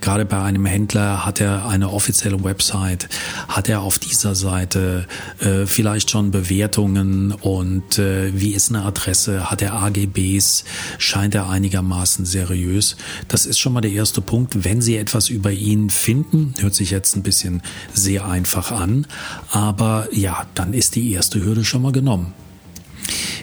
gerade 0.00 0.24
bei 0.24 0.42
einem 0.42 0.64
Händler 0.64 1.24
hat 1.24 1.40
er 1.40 1.68
eine 1.68 1.92
offizielle 1.92 2.42
Website, 2.42 3.08
hat 3.46 3.68
er 3.68 3.82
auf 3.82 3.98
dieser 3.98 4.34
Seite 4.34 5.06
äh, 5.40 5.66
vielleicht 5.66 6.10
schon 6.10 6.30
Bewertungen 6.30 7.32
und 7.32 7.98
äh, 7.98 8.32
wie 8.34 8.54
ist 8.54 8.70
eine 8.70 8.84
Adresse, 8.84 9.50
hat 9.50 9.62
er 9.62 9.74
AGBs, 9.74 10.64
scheint 10.96 11.34
er 11.34 11.50
einigermaßen 11.50 12.24
seriös. 12.24 12.96
Das 13.28 13.44
ist 13.44 13.58
schon 13.58 13.74
mal 13.74 13.82
der 13.82 13.92
erste 13.92 14.22
Punkt. 14.22 14.64
Wenn 14.64 14.80
Sie 14.80 14.96
etwas 14.96 15.28
über 15.28 15.52
ihn 15.52 15.90
finden, 15.90 16.54
hört 16.58 16.74
sich 16.74 16.90
jetzt 16.90 17.14
ein 17.14 17.22
bisschen 17.22 17.62
sehr 17.92 18.26
einfach 18.26 18.72
an, 18.72 19.06
aber 19.50 20.08
ja, 20.12 20.46
dann 20.54 20.72
ist 20.72 20.96
die 20.96 21.12
erste 21.12 21.44
Hürde 21.44 21.62
schon 21.62 21.82
mal 21.82 21.92
genommen. 21.92 22.32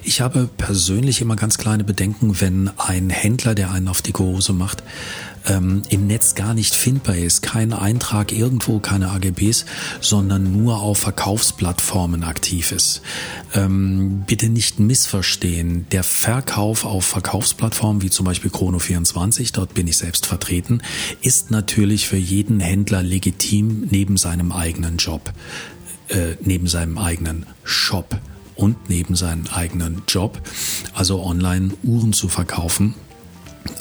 Ich 0.04 0.22
habe 0.22 0.48
persönlich 0.58 1.22
immer 1.22 1.36
ganz 1.36 1.58
kleine 1.58 1.84
Bedenken, 1.84 2.40
wenn 2.40 2.70
ein 2.78 3.10
Händler, 3.10 3.56
der 3.56 3.72
einen 3.72 3.88
auf 3.88 4.02
die 4.02 4.14
Hose 4.14 4.54
macht, 4.54 4.84
ähm, 5.48 5.84
im 5.90 6.08
Netz 6.08 6.36
gar 6.36 6.54
nicht 6.54 6.76
findbar 6.76 7.16
ist. 7.16 7.42
Kein 7.42 7.74
Eintrag 7.74 8.32
irgendwo, 8.32 8.80
keine 8.80 9.10
AGBs, 9.10 9.66
sondern 10.02 10.52
nur 10.52 10.80
auf 10.80 11.00
Verkaufsplattformen 11.00 12.24
aktiv 12.24 12.72
ist. 12.72 13.02
Ähm, 13.54 14.24
bitte 14.28 14.50
nicht 14.50 14.80
missverstehen. 14.80 15.88
Der 15.92 16.04
Verkauf 16.04 16.86
auf 16.86 17.06
Verkaufsplattformen 17.06 18.02
wie 18.02 18.10
zum 18.10 18.26
Beispiel 18.26 18.52
Chrono24, 18.52 19.54
dort 19.54 19.74
bin 19.74 19.88
ich 19.88 19.98
selbst 19.98 20.26
vertreten, 20.26 20.82
ist 21.22 21.52
natürlich 21.52 22.08
für 22.08 22.18
jeden 22.18 22.60
Händler 22.60 23.04
legitim 23.04 23.88
neben 23.90 24.18
seinem 24.18 24.52
eigenen 24.52 24.98
Job, 24.98 25.34
äh, 26.10 26.36
neben 26.42 26.68
seinem 26.68 26.98
eigenen 26.98 27.46
Shop 27.64 28.20
und 28.56 28.90
neben 28.90 29.16
seinem 29.16 29.48
eigenen 29.48 30.04
Job, 30.08 30.42
also 30.94 31.24
online 31.24 31.72
Uhren 31.84 32.14
zu 32.14 32.28
verkaufen 32.30 32.96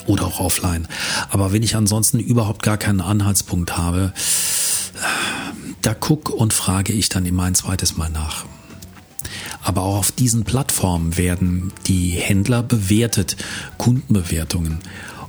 oder 0.05 0.25
auch 0.25 0.39
offline. 0.39 0.87
Aber 1.29 1.53
wenn 1.53 1.63
ich 1.63 1.75
ansonsten 1.75 2.19
überhaupt 2.19 2.63
gar 2.63 2.77
keinen 2.77 3.01
Anhaltspunkt 3.01 3.77
habe, 3.77 4.13
da 5.81 5.93
guck 5.93 6.29
und 6.29 6.53
frage 6.53 6.93
ich 6.93 7.09
dann 7.09 7.25
immer 7.25 7.43
ein 7.43 7.55
zweites 7.55 7.97
Mal 7.97 8.09
nach. 8.09 8.45
Aber 9.63 9.81
auch 9.81 9.97
auf 9.97 10.11
diesen 10.11 10.43
Plattformen 10.43 11.17
werden 11.17 11.73
die 11.87 12.11
Händler 12.11 12.61
bewertet, 12.61 13.35
Kundenbewertungen. 13.77 14.79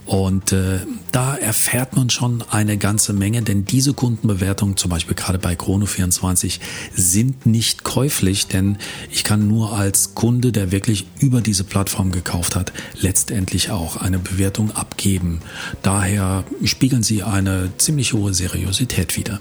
Und 0.07 0.53
äh, 0.53 0.79
da 1.11 1.35
erfährt 1.35 1.97
man 1.97 2.11
schon 2.11 2.43
eine 2.49 2.79
ganze 2.79 3.13
Menge, 3.13 3.43
denn 3.43 3.65
diese 3.65 3.93
Kundenbewertungen, 3.93 4.77
zum 4.77 4.91
Beispiel 4.91 5.17
gerade 5.17 5.39
bei 5.39 5.55
Chrono24, 5.55 6.61
sind 6.95 7.45
nicht 7.45 7.83
käuflich, 7.83 8.47
denn 8.47 8.79
ich 9.11 9.25
kann 9.25 9.49
nur 9.49 9.73
als 9.73 10.15
Kunde, 10.15 10.53
der 10.53 10.71
wirklich 10.71 11.07
über 11.19 11.41
diese 11.41 11.65
Plattform 11.65 12.13
gekauft 12.13 12.55
hat, 12.55 12.73
letztendlich 13.01 13.71
auch 13.71 13.97
eine 13.97 14.21
Bewertung 14.21 14.71
abgeben. 14.71 15.41
Daher 15.83 16.45
spiegeln 16.65 17.03
sie 17.03 17.25
eine 17.25 17.71
ziemlich 17.77 18.13
hohe 18.13 18.33
Seriosität 18.33 19.17
wider. 19.17 19.41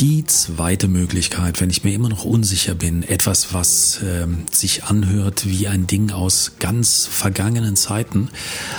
Die 0.00 0.24
zweite 0.24 0.88
Möglichkeit, 0.88 1.60
wenn 1.60 1.70
ich 1.70 1.84
mir 1.84 1.94
immer 1.94 2.08
noch 2.08 2.24
unsicher 2.24 2.74
bin, 2.74 3.04
etwas, 3.04 3.54
was 3.54 4.02
äh, 4.02 4.26
sich 4.50 4.84
anhört 4.84 5.46
wie 5.46 5.68
ein 5.68 5.86
Ding 5.86 6.10
aus 6.10 6.54
ganz 6.58 7.06
vergangenen 7.06 7.76
Zeiten, 7.76 8.28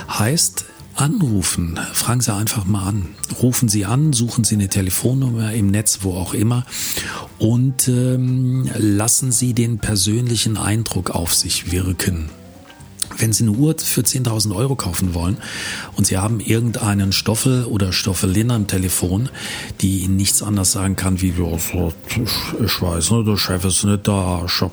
heißt, 0.09 0.65
anrufen. 0.95 1.79
Fragen 1.93 2.21
Sie 2.21 2.33
einfach 2.33 2.65
mal 2.65 2.87
an. 2.87 3.05
Rufen 3.41 3.69
Sie 3.69 3.85
an, 3.85 4.13
suchen 4.13 4.43
Sie 4.43 4.55
eine 4.55 4.69
Telefonnummer 4.69 5.53
im 5.53 5.67
Netz, 5.67 5.99
wo 6.01 6.13
auch 6.13 6.33
immer, 6.33 6.65
und 7.39 7.87
ähm, 7.87 8.69
lassen 8.77 9.31
Sie 9.31 9.53
den 9.53 9.79
persönlichen 9.79 10.57
Eindruck 10.57 11.11
auf 11.11 11.33
sich 11.33 11.71
wirken. 11.71 12.29
Wenn 13.17 13.33
Sie 13.33 13.43
eine 13.43 13.51
Uhr 13.51 13.75
für 13.77 14.01
10.000 14.01 14.55
Euro 14.55 14.75
kaufen 14.75 15.13
wollen 15.13 15.37
und 15.95 16.07
Sie 16.07 16.17
haben 16.17 16.39
irgendeinen 16.39 17.11
Stoffel 17.11 17.65
oder 17.65 17.93
Stoffelin 17.93 18.51
am 18.51 18.67
Telefon, 18.67 19.29
die 19.81 19.99
Ihnen 19.99 20.15
nichts 20.15 20.41
anderes 20.41 20.73
sagen 20.73 20.95
kann 20.95 21.21
wie, 21.21 21.29
ich 21.29 22.81
weiß 22.81 23.11
nicht, 23.11 23.27
der 23.27 23.37
Chef 23.37 23.65
ist 23.65 23.83
nicht 23.83 24.07
da, 24.07 24.43
ich 24.45 24.61
hab, 24.61 24.71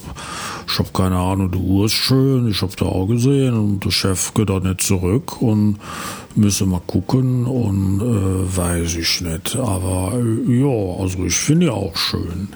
ich 0.66 0.78
hab 0.78 0.94
keine 0.94 1.16
Ahnung, 1.16 1.50
die 1.50 1.58
Uhr 1.58 1.86
ist 1.86 1.92
schön, 1.92 2.48
ich 2.48 2.62
hab 2.62 2.76
da 2.76 2.86
auch 2.86 3.06
gesehen 3.06 3.54
und 3.54 3.84
der 3.84 3.90
Chef 3.90 4.34
geht 4.34 4.50
da 4.50 4.60
nicht 4.60 4.82
zurück 4.82 5.40
und 5.42 5.78
müsse 6.34 6.66
mal 6.66 6.80
gucken 6.86 7.46
und 7.46 8.00
äh, 8.00 8.56
weiß 8.56 8.96
ich 8.96 9.20
nicht. 9.20 9.56
Aber 9.56 10.14
äh, 10.14 10.60
ja, 10.60 11.02
also 11.02 11.24
ich 11.24 11.34
finde 11.34 11.66
ja 11.66 11.72
auch 11.72 11.96
schön 11.96 12.48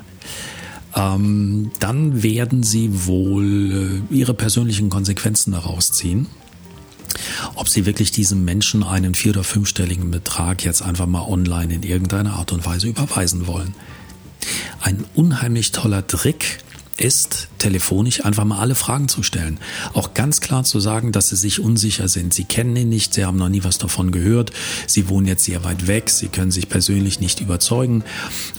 ähm, 0.94 1.70
dann 1.80 2.22
werden 2.22 2.62
sie 2.62 3.06
wohl 3.06 4.04
äh, 4.10 4.14
ihre 4.14 4.34
persönlichen 4.34 4.90
Konsequenzen 4.90 5.52
daraus 5.52 5.92
ziehen. 5.92 6.26
Ob 7.54 7.68
sie 7.68 7.86
wirklich 7.86 8.10
diesem 8.10 8.44
Menschen 8.44 8.82
einen 8.82 9.14
vier- 9.14 9.32
oder 9.32 9.44
fünfstelligen 9.44 10.10
Betrag 10.10 10.64
jetzt 10.64 10.82
einfach 10.82 11.06
mal 11.06 11.22
online 11.22 11.74
in 11.74 11.82
irgendeiner 11.82 12.34
Art 12.34 12.52
und 12.52 12.66
Weise 12.66 12.88
überweisen 12.88 13.46
wollen. 13.46 13.74
Ein 14.80 15.04
unheimlich 15.14 15.72
toller 15.72 16.06
Trick 16.06 16.58
ist, 16.96 17.48
telefonisch 17.58 18.24
einfach 18.24 18.44
mal 18.44 18.58
alle 18.58 18.74
Fragen 18.74 19.08
zu 19.08 19.22
stellen. 19.22 19.58
Auch 19.94 20.14
ganz 20.14 20.40
klar 20.40 20.64
zu 20.64 20.80
sagen, 20.80 21.12
dass 21.12 21.28
sie 21.28 21.36
sich 21.36 21.60
unsicher 21.60 22.08
sind. 22.08 22.32
Sie 22.32 22.44
kennen 22.44 22.76
ihn 22.76 22.88
nicht, 22.88 23.14
sie 23.14 23.24
haben 23.24 23.38
noch 23.38 23.48
nie 23.48 23.64
was 23.64 23.78
davon 23.78 24.12
gehört, 24.12 24.52
sie 24.86 25.08
wohnen 25.08 25.26
jetzt 25.26 25.44
sehr 25.44 25.64
weit 25.64 25.86
weg, 25.86 26.10
sie 26.10 26.28
können 26.28 26.50
sich 26.50 26.68
persönlich 26.68 27.20
nicht 27.20 27.40
überzeugen 27.40 28.04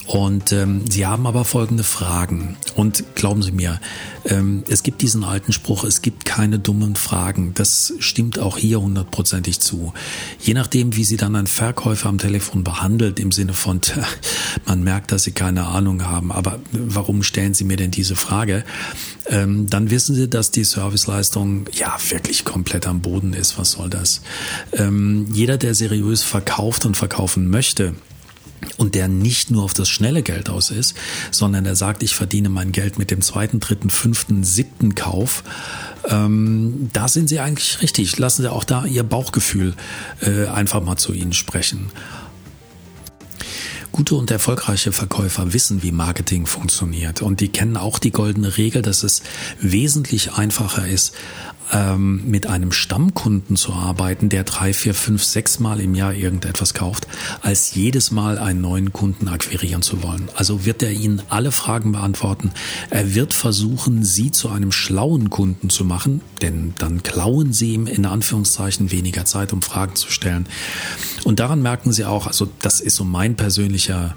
und 0.05 0.51
ähm, 0.51 0.83
sie 0.89 1.05
haben 1.05 1.27
aber 1.27 1.45
folgende 1.45 1.83
Fragen. 1.83 2.57
Und 2.75 3.15
glauben 3.15 3.41
Sie 3.41 3.51
mir, 3.51 3.79
ähm, 4.25 4.63
es 4.67 4.83
gibt 4.83 5.01
diesen 5.01 5.23
alten 5.23 5.53
Spruch, 5.53 5.83
es 5.83 6.01
gibt 6.01 6.25
keine 6.25 6.59
dummen 6.59 6.95
Fragen. 6.95 7.53
Das 7.53 7.93
stimmt 7.99 8.37
auch 8.39 8.57
hier 8.57 8.81
hundertprozentig 8.81 9.59
zu. 9.59 9.93
Je 10.41 10.53
nachdem, 10.53 10.95
wie 10.95 11.05
Sie 11.05 11.17
dann 11.17 11.35
einen 11.35 11.47
Verkäufer 11.47 12.09
am 12.09 12.17
Telefon 12.17 12.63
behandelt, 12.63 13.19
im 13.19 13.31
Sinne 13.31 13.53
von, 13.53 13.81
man 14.65 14.83
merkt, 14.83 15.11
dass 15.11 15.23
Sie 15.23 15.31
keine 15.31 15.67
Ahnung 15.67 16.03
haben, 16.03 16.31
aber 16.31 16.59
warum 16.71 17.23
stellen 17.23 17.53
Sie 17.53 17.63
mir 17.63 17.77
denn 17.77 17.91
diese 17.91 18.15
Frage? 18.15 18.24
Ähm, 19.27 19.69
dann 19.69 19.89
wissen 19.89 20.15
Sie, 20.15 20.29
dass 20.29 20.51
die 20.51 20.63
Serviceleistung 20.63 21.65
ja 21.73 21.97
wirklich 22.09 22.45
komplett 22.45 22.87
am 22.87 23.01
Boden 23.01 23.33
ist. 23.33 23.57
Was 23.57 23.71
soll 23.71 23.89
das? 23.89 24.21
Ähm, 24.73 25.27
jeder, 25.31 25.57
der 25.57 25.75
seriös 25.75 26.23
verkauft 26.23 26.85
und 26.85 26.95
verkaufen 26.95 27.49
möchte, 27.49 27.95
und 28.77 28.95
der 28.95 29.07
nicht 29.07 29.51
nur 29.51 29.63
auf 29.63 29.73
das 29.73 29.89
schnelle 29.89 30.23
Geld 30.23 30.49
aus 30.49 30.71
ist, 30.71 30.95
sondern 31.31 31.63
der 31.63 31.75
sagt, 31.75 32.03
ich 32.03 32.15
verdiene 32.15 32.49
mein 32.49 32.71
Geld 32.71 32.97
mit 32.97 33.11
dem 33.11 33.21
zweiten, 33.21 33.59
dritten, 33.59 33.89
fünften, 33.89 34.43
siebten 34.43 34.95
Kauf, 34.95 35.43
ähm, 36.07 36.89
da 36.93 37.07
sind 37.07 37.29
Sie 37.29 37.39
eigentlich 37.39 37.81
richtig. 37.81 38.17
Lassen 38.17 38.43
Sie 38.43 38.51
auch 38.51 38.63
da 38.63 38.85
Ihr 38.85 39.03
Bauchgefühl 39.03 39.73
äh, 40.21 40.47
einfach 40.47 40.81
mal 40.81 40.97
zu 40.97 41.13
Ihnen 41.13 41.33
sprechen. 41.33 41.91
Gute 43.95 44.15
und 44.15 44.29
erfolgreiche 44.29 44.91
Verkäufer 44.91 45.53
wissen, 45.53 45.81
wie 45.81 45.93
Marketing 45.93 46.47
funktioniert. 46.47 47.21
Und 47.21 47.39
die 47.39 47.47
kennen 47.47 47.77
auch 47.77 47.97
die 47.97 48.11
goldene 48.11 48.57
Regel, 48.57 48.81
dass 48.81 49.03
es 49.03 49.21
wesentlich 49.61 50.33
einfacher 50.33 50.85
ist, 50.85 51.13
ähm, 51.71 52.29
mit 52.29 52.47
einem 52.47 52.71
Stammkunden 52.71 53.55
zu 53.55 53.73
arbeiten, 53.73 54.29
der 54.29 54.43
drei, 54.43 54.73
vier, 54.73 54.93
fünf, 54.93 55.23
sechs 55.23 55.59
Mal 55.59 55.79
im 55.79 55.95
Jahr 55.95 56.13
irgendetwas 56.13 56.73
kauft, 56.73 57.07
als 57.41 57.73
jedes 57.75 58.11
Mal 58.11 58.37
einen 58.37 58.61
neuen 58.61 58.93
Kunden 58.93 59.27
akquirieren 59.27 59.81
zu 59.81 60.03
wollen. 60.03 60.29
Also 60.35 60.65
wird 60.65 60.83
er 60.83 60.91
Ihnen 60.91 61.21
alle 61.29 61.51
Fragen 61.51 61.93
beantworten. 61.93 62.51
Er 62.89 63.15
wird 63.15 63.33
versuchen, 63.33 64.03
Sie 64.03 64.31
zu 64.31 64.49
einem 64.49 64.71
schlauen 64.71 65.29
Kunden 65.29 65.69
zu 65.69 65.85
machen, 65.85 66.21
denn 66.41 66.73
dann 66.77 67.03
klauen 67.03 67.53
Sie 67.53 67.73
ihm 67.73 67.87
in 67.87 68.05
Anführungszeichen 68.05 68.91
weniger 68.91 69.25
Zeit, 69.25 69.53
um 69.53 69.61
Fragen 69.61 69.95
zu 69.95 70.11
stellen. 70.11 70.47
Und 71.23 71.39
daran 71.39 71.61
merken 71.61 71.91
Sie 71.91 72.05
auch, 72.05 72.27
also 72.27 72.47
das 72.61 72.81
ist 72.81 72.95
so 72.95 73.03
mein 73.03 73.35
persönlicher 73.35 74.15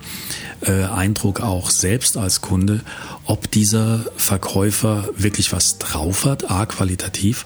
äh, 0.60 0.84
Eindruck 0.84 1.40
auch 1.40 1.70
selbst 1.70 2.16
als 2.16 2.40
Kunde, 2.40 2.82
ob 3.24 3.50
dieser 3.50 4.04
Verkäufer 4.16 5.08
wirklich 5.16 5.52
was 5.52 5.78
drauf 5.78 6.24
hat, 6.24 6.50
a 6.50 6.66
qualitativ 6.66 7.37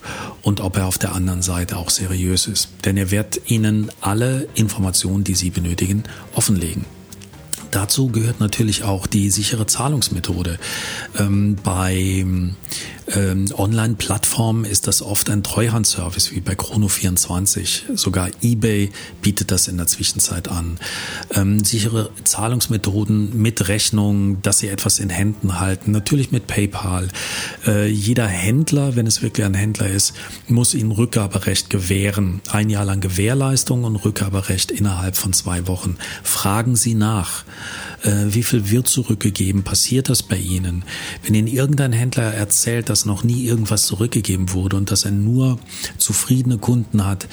und 0.43 0.61
ob 0.61 0.77
er 0.77 0.87
auf 0.87 0.99
der 0.99 1.15
anderen 1.15 1.43
Seite 1.43 1.77
auch 1.77 1.91
seriös 1.91 2.47
ist. 2.47 2.69
Denn 2.85 2.97
er 2.97 3.11
wird 3.11 3.51
Ihnen 3.51 3.91
alle 4.01 4.49
Informationen, 4.55 5.25
die 5.25 5.35
Sie 5.35 5.51
benötigen, 5.51 6.05
offenlegen. 6.35 6.85
Dazu 7.73 8.09
gehört 8.09 8.39
natürlich 8.39 8.85
auch 8.85 9.07
die 9.07 9.31
sichere 9.31 9.67
Zahlungsmethode. 9.67 10.59
Ähm, 11.19 11.57
bei 11.65 12.25
ähm, 13.09 13.47
Online-Plattformen 13.57 14.65
ist 14.65 14.87
das 14.87 15.03
oft 15.03 15.31
ein 15.31 15.43
Treuhandservice 15.43 16.33
wie 16.33 16.41
bei 16.41 16.53
Chrono24. 16.53 17.97
Sogar 17.97 18.31
eBay 18.43 18.91
bietet 19.21 19.51
das 19.51 19.69
in 19.69 19.77
der 19.77 19.87
Zwischenzeit 19.87 20.49
an. 20.49 20.79
Ähm, 21.35 21.65
sichere 21.65 22.11
Zahlungsmethoden 22.25 23.41
mit 23.41 23.69
Rechnung, 23.69 24.41
dass 24.43 24.59
sie 24.59 24.69
etwas 24.69 24.99
in 24.99 25.11
Händen 25.11 25.61
halten, 25.61 25.91
natürlich 25.91 26.33
mit 26.33 26.47
PayPal. 26.47 27.09
Äh, 27.67 27.89
jeder 27.89 28.27
Händler, 28.27 28.97
wenn 28.97 29.07
es 29.07 29.23
wirklich 29.23 29.47
ein 29.47 29.55
Händler 29.55 29.89
ist, 29.89 30.15
muss 30.49 30.75
ihnen 30.75 30.93
Rückgaberecht 30.93 31.71
gewähren. 31.71 32.41
Ein 32.51 32.71
Jahr 32.71 32.85
lang 32.85 33.01
Gewährleistung 33.01 33.85
und 33.85 33.97
Rückgaberecht 33.97 34.71
innerhalb 34.71 35.17
von 35.17 35.33
zwei 35.33 35.67
Wochen. 35.67 35.97
Fragen 36.23 36.77
Sie 36.77 36.95
nach. 36.95 37.45
Äh, 38.03 38.35
wie 38.35 38.43
viel 38.43 38.71
wird 38.71 38.89
zurückgegeben? 38.89 39.63
Passiert 39.63 40.09
das 40.09 40.23
bei 40.23 40.37
Ihnen? 40.37 40.85
Wenn 41.23 41.35
Ihnen 41.35 41.47
irgendein 41.47 41.93
Händler 41.93 42.35
erzählt, 42.35 42.89
dass 42.89 43.05
noch 43.05 43.25
nie 43.25 43.45
irgendwas 43.45 43.87
zurückgegeben 43.87 44.53
wurde 44.53 44.77
und 44.77 44.91
dass 44.91 45.05
er 45.05 45.13
nur 45.13 45.59
zufriedene 45.99 46.59
Kunden 46.59 47.05
hat, 47.05 47.29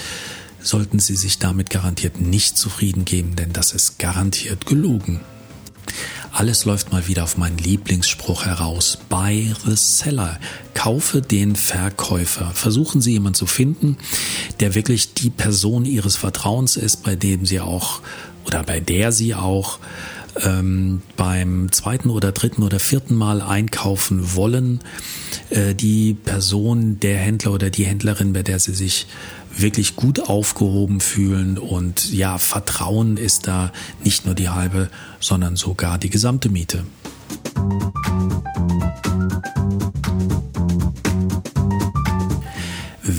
sollten 0.61 0.99
Sie 0.99 1.15
sich 1.15 1.39
damit 1.39 1.69
garantiert 1.69 2.21
nicht 2.21 2.57
zufrieden 2.57 3.05
geben, 3.05 3.35
denn 3.35 3.53
das 3.53 3.71
ist 3.71 3.97
garantiert 3.97 4.65
gelogen. 4.65 5.21
Alles 6.31 6.65
läuft 6.65 6.91
mal 6.91 7.07
wieder 7.07 7.23
auf 7.23 7.38
meinen 7.38 7.57
Lieblingsspruch 7.57 8.45
heraus. 8.45 8.99
Buy 9.09 9.53
the 9.65 9.75
seller. 9.75 10.39
Kaufe 10.75 11.21
den 11.21 11.55
Verkäufer. 11.55 12.51
Versuchen 12.53 13.01
Sie 13.01 13.13
jemanden 13.13 13.35
zu 13.35 13.47
finden, 13.47 13.97
der 14.59 14.75
wirklich 14.75 15.15
die 15.15 15.31
Person 15.31 15.85
Ihres 15.85 16.15
Vertrauens 16.15 16.77
ist, 16.77 17.03
bei 17.03 17.15
dem 17.15 17.45
Sie 17.45 17.59
auch 17.59 18.01
oder 18.45 18.63
bei 18.63 18.79
der 18.79 19.11
Sie 19.11 19.33
auch 19.33 19.79
ähm, 20.43 21.01
beim 21.17 21.72
zweiten 21.72 22.10
oder 22.10 22.31
dritten 22.31 22.63
oder 22.63 22.79
vierten 22.79 23.15
Mal 23.15 23.41
einkaufen 23.41 24.36
wollen, 24.36 24.79
äh, 25.50 25.75
die 25.75 26.13
Person, 26.13 27.00
der 27.00 27.17
Händler 27.17 27.53
oder 27.53 27.69
die 27.69 27.86
Händlerin, 27.86 28.34
bei 28.34 28.43
der 28.43 28.60
sie 28.60 28.74
sich 28.74 29.08
wirklich 29.55 29.96
gut 29.96 30.29
aufgehoben 30.29 31.00
fühlen 31.00 31.58
und 31.58 32.12
ja, 32.12 32.38
Vertrauen 32.38 33.17
ist 33.17 33.48
da 33.48 33.72
nicht 34.03 34.25
nur 34.25 34.36
die 34.36 34.50
halbe, 34.50 34.89
sondern 35.19 35.55
sogar 35.55 35.98
die 35.98 36.10
gesamte 36.10 36.50
Miete. 36.50 36.84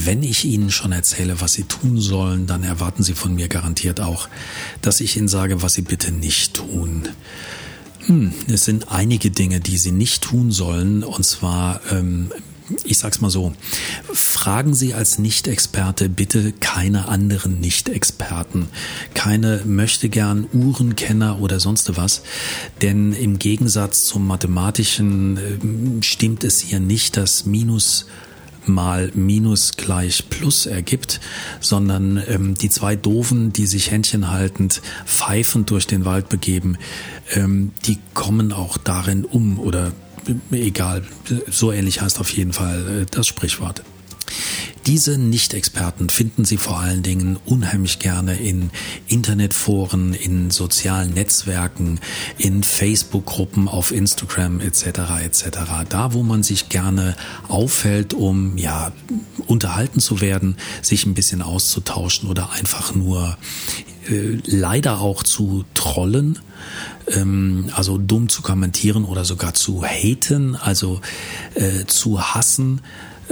Wenn 0.04 0.22
ich 0.22 0.44
Ihnen 0.44 0.70
schon 0.70 0.92
erzähle, 0.92 1.40
was 1.40 1.54
Sie 1.54 1.64
tun 1.64 2.00
sollen, 2.00 2.46
dann 2.46 2.62
erwarten 2.62 3.02
Sie 3.02 3.14
von 3.14 3.34
mir 3.34 3.48
garantiert 3.48 4.00
auch, 4.00 4.28
dass 4.82 5.00
ich 5.00 5.16
Ihnen 5.16 5.28
sage, 5.28 5.62
was 5.62 5.74
Sie 5.74 5.82
bitte 5.82 6.12
nicht 6.12 6.54
tun. 6.54 7.08
Hm, 8.06 8.32
es 8.48 8.64
sind 8.64 8.90
einige 8.90 9.30
Dinge, 9.30 9.60
die 9.60 9.76
Sie 9.78 9.92
nicht 9.92 10.22
tun 10.22 10.52
sollen, 10.52 11.04
und 11.04 11.24
zwar 11.24 11.80
ähm, 11.90 12.30
ich 12.84 12.98
sag's 12.98 13.20
mal 13.20 13.30
so, 13.30 13.52
fragen 14.12 14.74
Sie 14.74 14.94
als 14.94 15.18
Nicht-Experte 15.18 16.08
bitte 16.08 16.52
keine 16.52 17.08
anderen 17.08 17.60
Nicht-Experten, 17.60 18.68
keine 19.14 19.62
möchte 19.64 20.08
gern 20.08 20.46
Uhrenkenner 20.52 21.40
oder 21.40 21.60
sonst 21.60 21.96
was, 21.96 22.22
denn 22.82 23.12
im 23.12 23.38
Gegensatz 23.38 24.04
zum 24.04 24.26
mathematischen 24.26 25.36
äh, 25.36 26.02
stimmt 26.02 26.44
es 26.44 26.60
hier 26.60 26.80
nicht, 26.80 27.16
dass 27.16 27.46
Minus 27.46 28.06
mal 28.66 29.10
Minus 29.14 29.72
gleich 29.76 30.28
Plus 30.28 30.66
ergibt, 30.66 31.20
sondern 31.60 32.22
ähm, 32.28 32.54
die 32.54 32.70
zwei 32.70 32.96
Doofen, 32.96 33.52
die 33.52 33.66
sich 33.66 33.90
händchenhaltend 33.90 34.82
pfeifend 35.06 35.70
durch 35.70 35.86
den 35.86 36.04
Wald 36.04 36.28
begeben, 36.28 36.76
ähm, 37.34 37.72
die 37.86 37.98
kommen 38.14 38.52
auch 38.52 38.76
darin 38.78 39.24
um 39.24 39.58
oder 39.58 39.92
egal, 40.50 41.02
so 41.50 41.72
ähnlich 41.72 42.00
heißt 42.00 42.20
auf 42.20 42.30
jeden 42.30 42.52
Fall 42.52 43.02
äh, 43.02 43.06
das 43.10 43.26
Sprichwort. 43.26 43.82
Diese 44.86 45.18
Nicht-Experten 45.18 46.08
finden 46.08 46.44
Sie 46.44 46.56
vor 46.56 46.80
allen 46.80 47.02
Dingen 47.02 47.38
unheimlich 47.44 47.98
gerne 47.98 48.36
in 48.36 48.70
Internetforen, 49.08 50.14
in 50.14 50.50
sozialen 50.50 51.12
Netzwerken, 51.12 52.00
in 52.38 52.62
Facebook-Gruppen, 52.62 53.68
auf 53.68 53.92
Instagram 53.92 54.60
etc. 54.60 54.84
etc. 55.22 55.44
Da, 55.88 56.14
wo 56.14 56.22
man 56.22 56.42
sich 56.42 56.70
gerne 56.70 57.14
aufhält, 57.48 58.14
um 58.14 58.56
ja 58.56 58.92
unterhalten 59.46 60.00
zu 60.00 60.20
werden, 60.20 60.56
sich 60.80 61.04
ein 61.04 61.14
bisschen 61.14 61.42
auszutauschen 61.42 62.28
oder 62.28 62.50
einfach 62.52 62.94
nur 62.94 63.36
äh, 64.08 64.38
leider 64.46 65.00
auch 65.00 65.22
zu 65.22 65.64
trollen 65.74 66.38
ähm, 67.08 67.70
also 67.74 67.98
dumm 67.98 68.28
zu 68.28 68.42
kommentieren 68.42 69.04
oder 69.04 69.24
sogar 69.24 69.54
zu 69.54 69.84
haten, 69.84 70.56
also 70.56 71.00
äh, 71.54 71.84
zu 71.86 72.20
hassen, 72.20 72.80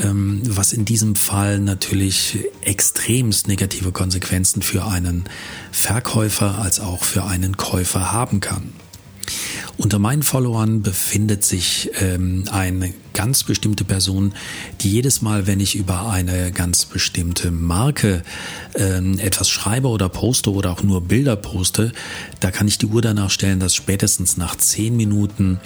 was 0.02 0.72
in 0.72 0.84
diesem 0.84 1.16
Fall 1.16 1.58
natürlich 1.58 2.38
extremst 2.60 3.48
negative 3.48 3.92
Konsequenzen 3.92 4.62
für 4.62 4.86
einen 4.86 5.24
Verkäufer 5.72 6.58
als 6.58 6.80
auch 6.80 7.04
für 7.04 7.24
einen 7.24 7.56
Käufer 7.56 8.12
haben 8.12 8.40
kann. 8.40 8.72
Unter 9.76 9.98
meinen 9.98 10.22
Followern 10.22 10.82
befindet 10.82 11.44
sich 11.44 11.90
ähm, 12.00 12.44
eine 12.50 12.92
ganz 13.18 13.42
bestimmte 13.42 13.82
Person, 13.82 14.32
die 14.80 14.92
jedes 14.92 15.22
Mal, 15.22 15.48
wenn 15.48 15.58
ich 15.58 15.74
über 15.74 16.08
eine 16.08 16.52
ganz 16.52 16.84
bestimmte 16.84 17.50
Marke 17.50 18.22
ähm, 18.76 19.18
etwas 19.18 19.50
schreibe 19.50 19.88
oder 19.88 20.08
poste 20.08 20.52
oder 20.52 20.70
auch 20.70 20.84
nur 20.84 21.00
Bilder 21.00 21.34
poste, 21.34 21.90
da 22.38 22.52
kann 22.52 22.68
ich 22.68 22.78
die 22.78 22.86
Uhr 22.86 23.02
danach 23.02 23.30
stellen, 23.30 23.58
dass 23.58 23.74
spätestens 23.74 24.36
nach 24.36 24.54
zehn 24.54 24.96
Minuten 24.96 25.58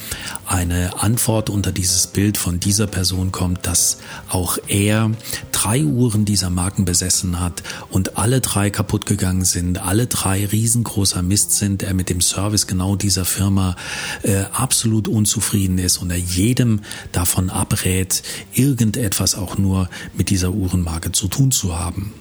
eine 0.46 1.02
Antwort 1.02 1.50
unter 1.50 1.72
dieses 1.72 2.06
Bild 2.06 2.38
von 2.38 2.58
dieser 2.58 2.86
Person 2.86 3.32
kommt, 3.32 3.66
dass 3.66 3.98
auch 4.30 4.56
er 4.68 5.10
drei 5.50 5.84
Uhren 5.84 6.24
dieser 6.24 6.48
Marken 6.48 6.86
besessen 6.86 7.38
hat 7.38 7.62
und 7.90 8.16
alle 8.16 8.40
drei 8.40 8.70
kaputt 8.70 9.04
gegangen 9.04 9.44
sind, 9.44 9.76
alle 9.76 10.06
drei 10.06 10.46
riesengroßer 10.46 11.20
Mist 11.20 11.52
sind, 11.52 11.82
er 11.82 11.92
mit 11.92 12.08
dem 12.08 12.22
Service 12.22 12.66
genau 12.66 12.96
dieser 12.96 13.26
Firma 13.26 13.76
äh, 14.22 14.44
absolut 14.54 15.06
unzufrieden 15.06 15.76
ist 15.76 15.98
und 15.98 16.10
er 16.10 16.16
jedem 16.16 16.80
davon 17.48 17.50
abrät, 17.50 18.22
irgendetwas 18.52 19.34
auch 19.34 19.58
nur 19.58 19.88
mit 20.14 20.30
dieser 20.30 20.52
Uhrenmarke 20.52 21.12
zu 21.12 21.28
tun 21.28 21.50
zu 21.50 21.78
haben. 21.78 22.12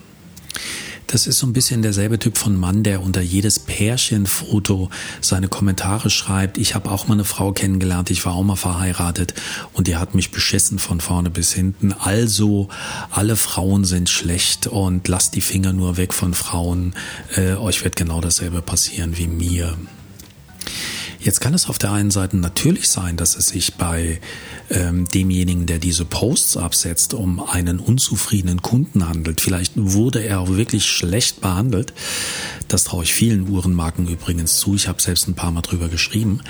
Das 1.07 1.27
ist 1.27 1.39
so 1.39 1.47
ein 1.47 1.51
bisschen 1.51 1.81
derselbe 1.81 2.19
Typ 2.19 2.37
von 2.37 2.55
Mann, 2.57 2.83
der 2.83 3.03
unter 3.03 3.19
jedes 3.19 3.59
Pärchenfoto 3.59 4.89
seine 5.19 5.49
Kommentare 5.49 6.09
schreibt. 6.09 6.57
Ich 6.57 6.73
habe 6.73 6.89
auch 6.89 7.09
mal 7.09 7.15
eine 7.15 7.25
Frau 7.25 7.51
kennengelernt, 7.51 8.09
ich 8.11 8.25
war 8.25 8.33
auch 8.33 8.43
mal 8.43 8.55
verheiratet 8.55 9.33
und 9.73 9.87
die 9.87 9.97
hat 9.97 10.15
mich 10.15 10.31
beschissen 10.31 10.79
von 10.79 11.01
vorne 11.01 11.29
bis 11.29 11.51
hinten. 11.51 11.91
Also 11.91 12.69
alle 13.09 13.35
Frauen 13.35 13.83
sind 13.83 14.09
schlecht 14.09 14.67
und 14.67 15.09
lasst 15.09 15.35
die 15.35 15.41
Finger 15.41 15.73
nur 15.73 15.97
weg 15.97 16.13
von 16.13 16.33
Frauen. 16.33 16.93
Äh, 17.35 17.55
euch 17.55 17.83
wird 17.83 17.97
genau 17.97 18.21
dasselbe 18.21 18.61
passieren 18.61 19.17
wie 19.17 19.27
mir. 19.27 19.77
Jetzt 21.21 21.39
kann 21.39 21.53
es 21.53 21.69
auf 21.69 21.77
der 21.77 21.91
einen 21.91 22.09
Seite 22.09 22.35
natürlich 22.37 22.89
sein, 22.89 23.15
dass 23.15 23.35
es 23.35 23.49
sich 23.49 23.75
bei 23.75 24.19
ähm, 24.71 25.07
demjenigen, 25.07 25.67
der 25.67 25.77
diese 25.77 26.03
Posts 26.03 26.57
absetzt, 26.57 27.13
um 27.13 27.39
einen 27.39 27.79
unzufriedenen 27.79 28.63
Kunden 28.63 29.07
handelt. 29.07 29.39
Vielleicht 29.39 29.73
wurde 29.75 30.23
er 30.23 30.39
auch 30.39 30.49
wirklich 30.49 30.87
schlecht 30.87 31.39
behandelt. 31.39 31.93
Das 32.67 32.85
traue 32.85 33.03
ich 33.03 33.13
vielen 33.13 33.49
Uhrenmarken 33.49 34.07
übrigens 34.07 34.57
zu. 34.57 34.75
Ich 34.75 34.87
habe 34.87 35.01
selbst 35.01 35.27
ein 35.27 35.35
paar 35.35 35.51
Mal 35.51 35.61
drüber 35.61 35.89
geschrieben. 35.89 36.41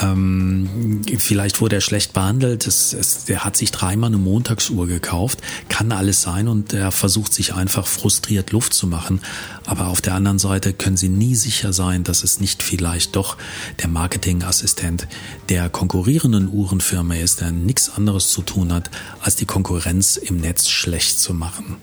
Ähm, 0.00 1.02
vielleicht 1.18 1.60
wurde 1.60 1.76
er 1.76 1.80
schlecht 1.80 2.12
behandelt. 2.12 2.66
Es, 2.66 2.92
es, 2.92 3.24
der 3.24 3.44
hat 3.44 3.56
sich 3.56 3.72
dreimal 3.72 4.08
eine 4.08 4.18
Montagsuhr 4.18 4.86
gekauft. 4.86 5.40
Kann 5.68 5.90
alles 5.90 6.22
sein 6.22 6.46
und 6.46 6.72
er 6.72 6.92
versucht 6.92 7.34
sich 7.34 7.54
einfach 7.54 7.86
frustriert 7.86 8.52
Luft 8.52 8.74
zu 8.74 8.86
machen. 8.86 9.20
Aber 9.66 9.88
auf 9.88 10.02
der 10.02 10.14
anderen 10.14 10.38
Seite 10.38 10.72
können 10.72 10.96
Sie 10.96 11.08
nie 11.08 11.34
sicher 11.34 11.72
sein, 11.72 12.04
dass 12.04 12.22
es 12.22 12.38
nicht 12.40 12.62
vielleicht 12.62 13.16
doch 13.16 13.38
der 13.80 13.88
Marketingassistent 14.04 15.08
der 15.48 15.70
konkurrierenden 15.70 16.50
Uhrenfirma 16.52 17.14
ist, 17.14 17.40
der 17.40 17.52
nichts 17.52 17.88
anderes 17.88 18.32
zu 18.32 18.42
tun 18.42 18.70
hat, 18.70 18.90
als 19.22 19.36
die 19.36 19.46
Konkurrenz 19.46 20.18
im 20.18 20.36
Netz 20.36 20.68
schlecht 20.68 21.18
zu 21.18 21.32
machen. 21.32 21.76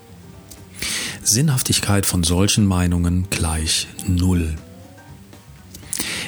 Sinnhaftigkeit 1.23 2.05
von 2.05 2.23
solchen 2.23 2.67
Meinungen 2.67 3.25
gleich 3.31 3.87
Null. 4.05 4.55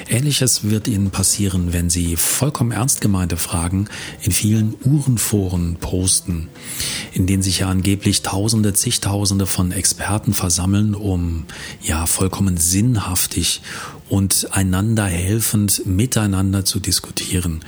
Ähnliches 0.08 0.68
wird 0.68 0.88
Ihnen 0.88 1.12
passieren, 1.12 1.72
wenn 1.72 1.88
Sie 1.90 2.16
vollkommen 2.16 2.72
ernst 2.72 3.00
gemeinte 3.00 3.36
Fragen 3.36 3.86
in 4.20 4.32
vielen 4.32 4.74
Uhrenforen 4.84 5.76
posten, 5.76 6.48
in 7.14 7.26
denen 7.26 7.42
sich 7.42 7.60
ja 7.60 7.68
angeblich 7.68 8.22
Tausende, 8.22 8.74
zigtausende 8.74 9.46
von 9.46 9.70
Experten 9.70 10.34
versammeln, 10.34 10.94
um 10.94 11.44
ja 11.80 12.06
vollkommen 12.06 12.56
sinnhaftig 12.56 13.62
und 14.08 14.48
einander 14.50 15.06
helfend 15.06 15.86
miteinander 15.86 16.64
zu 16.64 16.80
diskutieren. 16.80 17.60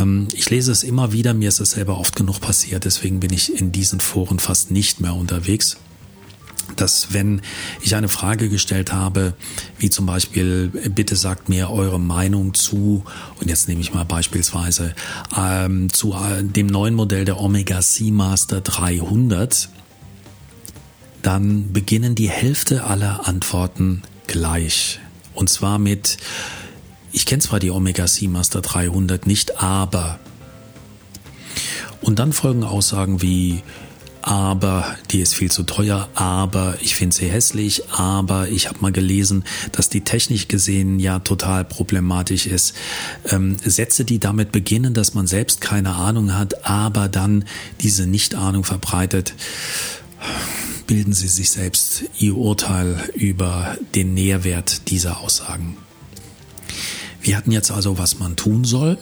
Ähm, 0.00 0.26
ich 0.34 0.50
lese 0.50 0.72
es 0.72 0.82
immer 0.82 1.12
wieder, 1.12 1.32
mir 1.32 1.48
ist 1.48 1.60
es 1.60 1.72
selber 1.72 1.98
oft 1.98 2.16
genug 2.16 2.40
passiert, 2.40 2.84
deswegen 2.84 3.20
bin 3.20 3.32
ich 3.32 3.56
in 3.56 3.70
diesen 3.70 4.00
Foren 4.00 4.40
fast 4.40 4.72
nicht 4.72 5.00
mehr 5.00 5.14
unterwegs. 5.14 5.76
Dass 6.76 7.12
wenn 7.12 7.40
ich 7.80 7.94
eine 7.96 8.08
Frage 8.08 8.48
gestellt 8.48 8.92
habe, 8.92 9.34
wie 9.78 9.90
zum 9.90 10.06
Beispiel, 10.06 10.68
bitte 10.68 11.16
sagt 11.16 11.48
mir 11.48 11.70
eure 11.70 12.00
Meinung 12.00 12.54
zu, 12.54 13.04
und 13.40 13.48
jetzt 13.48 13.68
nehme 13.68 13.80
ich 13.80 13.94
mal 13.94 14.04
beispielsweise 14.04 14.94
ähm, 15.36 15.92
zu 15.92 16.14
äh, 16.14 16.42
dem 16.42 16.66
neuen 16.66 16.94
Modell 16.94 17.24
der 17.24 17.40
Omega 17.40 17.82
Seamaster 17.82 18.60
300, 18.60 19.68
dann 21.22 21.72
beginnen 21.72 22.14
die 22.14 22.28
Hälfte 22.28 22.84
aller 22.84 23.26
Antworten 23.26 24.02
gleich. 24.26 25.00
Und 25.34 25.48
zwar 25.48 25.78
mit, 25.78 26.18
ich 27.12 27.26
kenne 27.26 27.42
zwar 27.42 27.60
die 27.60 27.70
Omega 27.70 28.06
Seamaster 28.06 28.60
300 28.60 29.26
nicht, 29.26 29.62
aber. 29.62 30.18
Und 32.02 32.18
dann 32.18 32.32
folgen 32.32 32.62
Aussagen 32.62 33.22
wie, 33.22 33.62
aber 34.26 34.96
die 35.10 35.20
ist 35.20 35.34
viel 35.34 35.50
zu 35.50 35.64
teuer, 35.64 36.08
aber 36.14 36.78
ich 36.80 36.96
finde 36.96 37.14
sie 37.14 37.26
hässlich, 37.26 37.90
aber 37.90 38.48
ich 38.48 38.68
habe 38.68 38.78
mal 38.80 38.90
gelesen, 38.90 39.44
dass 39.72 39.90
die 39.90 40.00
technisch 40.00 40.48
gesehen 40.48 40.98
ja 40.98 41.18
total 41.18 41.62
problematisch 41.62 42.46
ist. 42.46 42.74
Ähm, 43.28 43.58
Sätze, 43.62 44.06
die 44.06 44.18
damit 44.18 44.50
beginnen, 44.50 44.94
dass 44.94 45.12
man 45.12 45.26
selbst 45.26 45.60
keine 45.60 45.96
Ahnung 45.96 46.34
hat, 46.34 46.64
aber 46.64 47.08
dann 47.08 47.44
diese 47.82 48.06
Nicht-Ahnung 48.06 48.64
verbreitet, 48.64 49.34
bilden 50.86 51.12
Sie 51.12 51.28
sich 51.28 51.50
selbst 51.50 52.04
Ihr 52.18 52.34
Urteil 52.34 53.10
über 53.14 53.76
den 53.94 54.14
Nährwert 54.14 54.88
dieser 54.88 55.20
Aussagen. 55.20 55.76
Wir 57.20 57.36
hatten 57.36 57.52
jetzt 57.52 57.70
also, 57.70 57.98
was 57.98 58.18
man 58.18 58.36
tun 58.36 58.64
soll. 58.64 58.96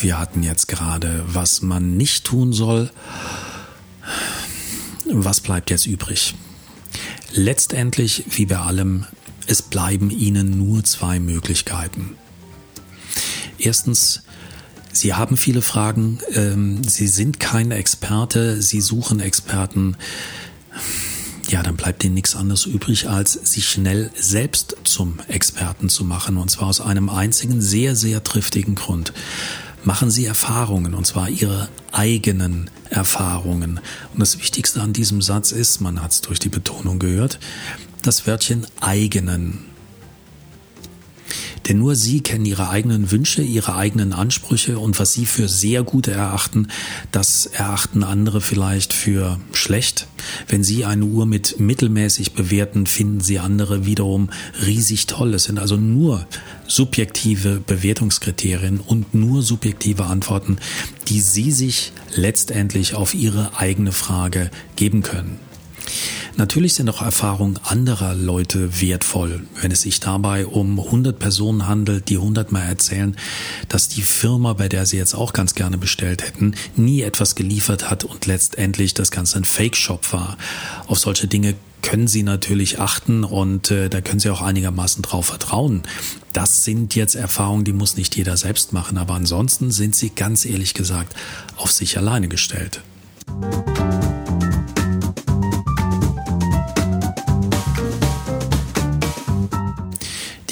Wir 0.00 0.20
hatten 0.20 0.44
jetzt 0.44 0.68
gerade, 0.68 1.24
was 1.26 1.60
man 1.60 1.96
nicht 1.96 2.24
tun 2.24 2.52
soll. 2.52 2.88
Was 5.12 5.40
bleibt 5.40 5.70
jetzt 5.70 5.86
übrig? 5.86 6.34
Letztendlich, 7.32 8.24
wie 8.30 8.46
bei 8.46 8.58
allem, 8.58 9.06
es 9.46 9.62
bleiben 9.62 10.10
Ihnen 10.10 10.58
nur 10.58 10.84
zwei 10.84 11.18
Möglichkeiten. 11.18 12.16
Erstens, 13.58 14.22
Sie 14.92 15.14
haben 15.14 15.36
viele 15.36 15.62
Fragen, 15.62 16.20
ähm, 16.34 16.82
Sie 16.84 17.08
sind 17.08 17.40
kein 17.40 17.72
Experte, 17.72 18.62
Sie 18.62 18.80
suchen 18.80 19.20
Experten. 19.20 19.96
Ja, 21.48 21.62
dann 21.62 21.76
bleibt 21.76 22.04
Ihnen 22.04 22.14
nichts 22.14 22.36
anderes 22.36 22.66
übrig, 22.66 23.08
als 23.08 23.32
sich 23.32 23.68
schnell 23.68 24.10
selbst 24.14 24.76
zum 24.84 25.18
Experten 25.26 25.88
zu 25.88 26.04
machen. 26.04 26.36
Und 26.36 26.50
zwar 26.50 26.68
aus 26.68 26.80
einem 26.80 27.08
einzigen, 27.08 27.60
sehr, 27.60 27.96
sehr 27.96 28.22
triftigen 28.22 28.76
Grund 28.76 29.12
machen 29.84 30.10
Sie 30.10 30.26
Erfahrungen, 30.26 30.94
und 30.94 31.06
zwar 31.06 31.28
Ihre 31.28 31.68
eigenen 31.92 32.70
Erfahrungen. 32.88 33.80
Und 34.12 34.20
das 34.20 34.38
Wichtigste 34.38 34.80
an 34.80 34.92
diesem 34.92 35.22
Satz 35.22 35.52
ist, 35.52 35.80
man 35.80 36.02
hat 36.02 36.12
es 36.12 36.20
durch 36.20 36.38
die 36.38 36.48
Betonung 36.48 36.98
gehört, 36.98 37.38
das 38.02 38.26
Wörtchen 38.26 38.66
eigenen. 38.80 39.69
Denn 41.68 41.78
nur 41.78 41.94
Sie 41.94 42.20
kennen 42.20 42.46
Ihre 42.46 42.70
eigenen 42.70 43.10
Wünsche, 43.10 43.42
Ihre 43.42 43.76
eigenen 43.76 44.12
Ansprüche 44.12 44.78
und 44.78 44.98
was 44.98 45.12
Sie 45.12 45.26
für 45.26 45.48
sehr 45.48 45.82
gut 45.82 46.08
erachten, 46.08 46.68
das 47.12 47.46
erachten 47.46 48.02
andere 48.02 48.40
vielleicht 48.40 48.92
für 48.92 49.38
schlecht. 49.52 50.06
Wenn 50.48 50.64
Sie 50.64 50.84
eine 50.84 51.04
Uhr 51.04 51.26
mit 51.26 51.60
mittelmäßig 51.60 52.32
bewerten, 52.32 52.86
finden 52.86 53.20
Sie 53.20 53.38
andere 53.38 53.86
wiederum 53.86 54.30
riesig 54.66 55.06
toll. 55.06 55.34
Es 55.34 55.44
sind 55.44 55.58
also 55.58 55.76
nur 55.76 56.26
subjektive 56.66 57.60
Bewertungskriterien 57.66 58.80
und 58.80 59.14
nur 59.14 59.42
subjektive 59.42 60.04
Antworten, 60.04 60.58
die 61.08 61.20
Sie 61.20 61.50
sich 61.50 61.92
letztendlich 62.14 62.94
auf 62.94 63.14
Ihre 63.14 63.58
eigene 63.58 63.92
Frage 63.92 64.50
geben 64.76 65.02
können. 65.02 65.49
Natürlich 66.36 66.74
sind 66.74 66.88
auch 66.88 67.02
Erfahrungen 67.02 67.58
anderer 67.62 68.14
Leute 68.14 68.80
wertvoll. 68.80 69.46
Wenn 69.60 69.70
es 69.70 69.82
sich 69.82 70.00
dabei 70.00 70.46
um 70.46 70.78
100 70.78 71.18
Personen 71.18 71.66
handelt, 71.66 72.08
die 72.08 72.16
100 72.16 72.52
Mal 72.52 72.62
erzählen, 72.62 73.16
dass 73.68 73.88
die 73.88 74.02
Firma, 74.02 74.52
bei 74.52 74.68
der 74.68 74.86
sie 74.86 74.96
jetzt 74.96 75.14
auch 75.14 75.32
ganz 75.32 75.54
gerne 75.54 75.78
bestellt 75.78 76.24
hätten, 76.24 76.54
nie 76.76 77.02
etwas 77.02 77.34
geliefert 77.34 77.90
hat 77.90 78.04
und 78.04 78.26
letztendlich 78.26 78.94
das 78.94 79.10
Ganze 79.10 79.38
ein 79.38 79.44
Fake-Shop 79.44 80.12
war. 80.12 80.36
Auf 80.86 80.98
solche 80.98 81.26
Dinge 81.26 81.54
können 81.82 82.08
Sie 82.08 82.22
natürlich 82.22 82.78
achten 82.78 83.24
und 83.24 83.70
äh, 83.70 83.88
da 83.88 84.00
können 84.00 84.20
Sie 84.20 84.30
auch 84.30 84.42
einigermaßen 84.42 85.02
drauf 85.02 85.26
vertrauen. 85.26 85.82
Das 86.32 86.64
sind 86.64 86.94
jetzt 86.94 87.14
Erfahrungen, 87.14 87.64
die 87.64 87.72
muss 87.72 87.96
nicht 87.96 88.16
jeder 88.16 88.36
selbst 88.36 88.72
machen, 88.72 88.98
aber 88.98 89.14
ansonsten 89.14 89.70
sind 89.70 89.96
Sie 89.96 90.10
ganz 90.10 90.44
ehrlich 90.44 90.74
gesagt 90.74 91.14
auf 91.56 91.72
sich 91.72 91.96
alleine 91.96 92.28
gestellt. 92.28 92.82
Die 93.28 94.19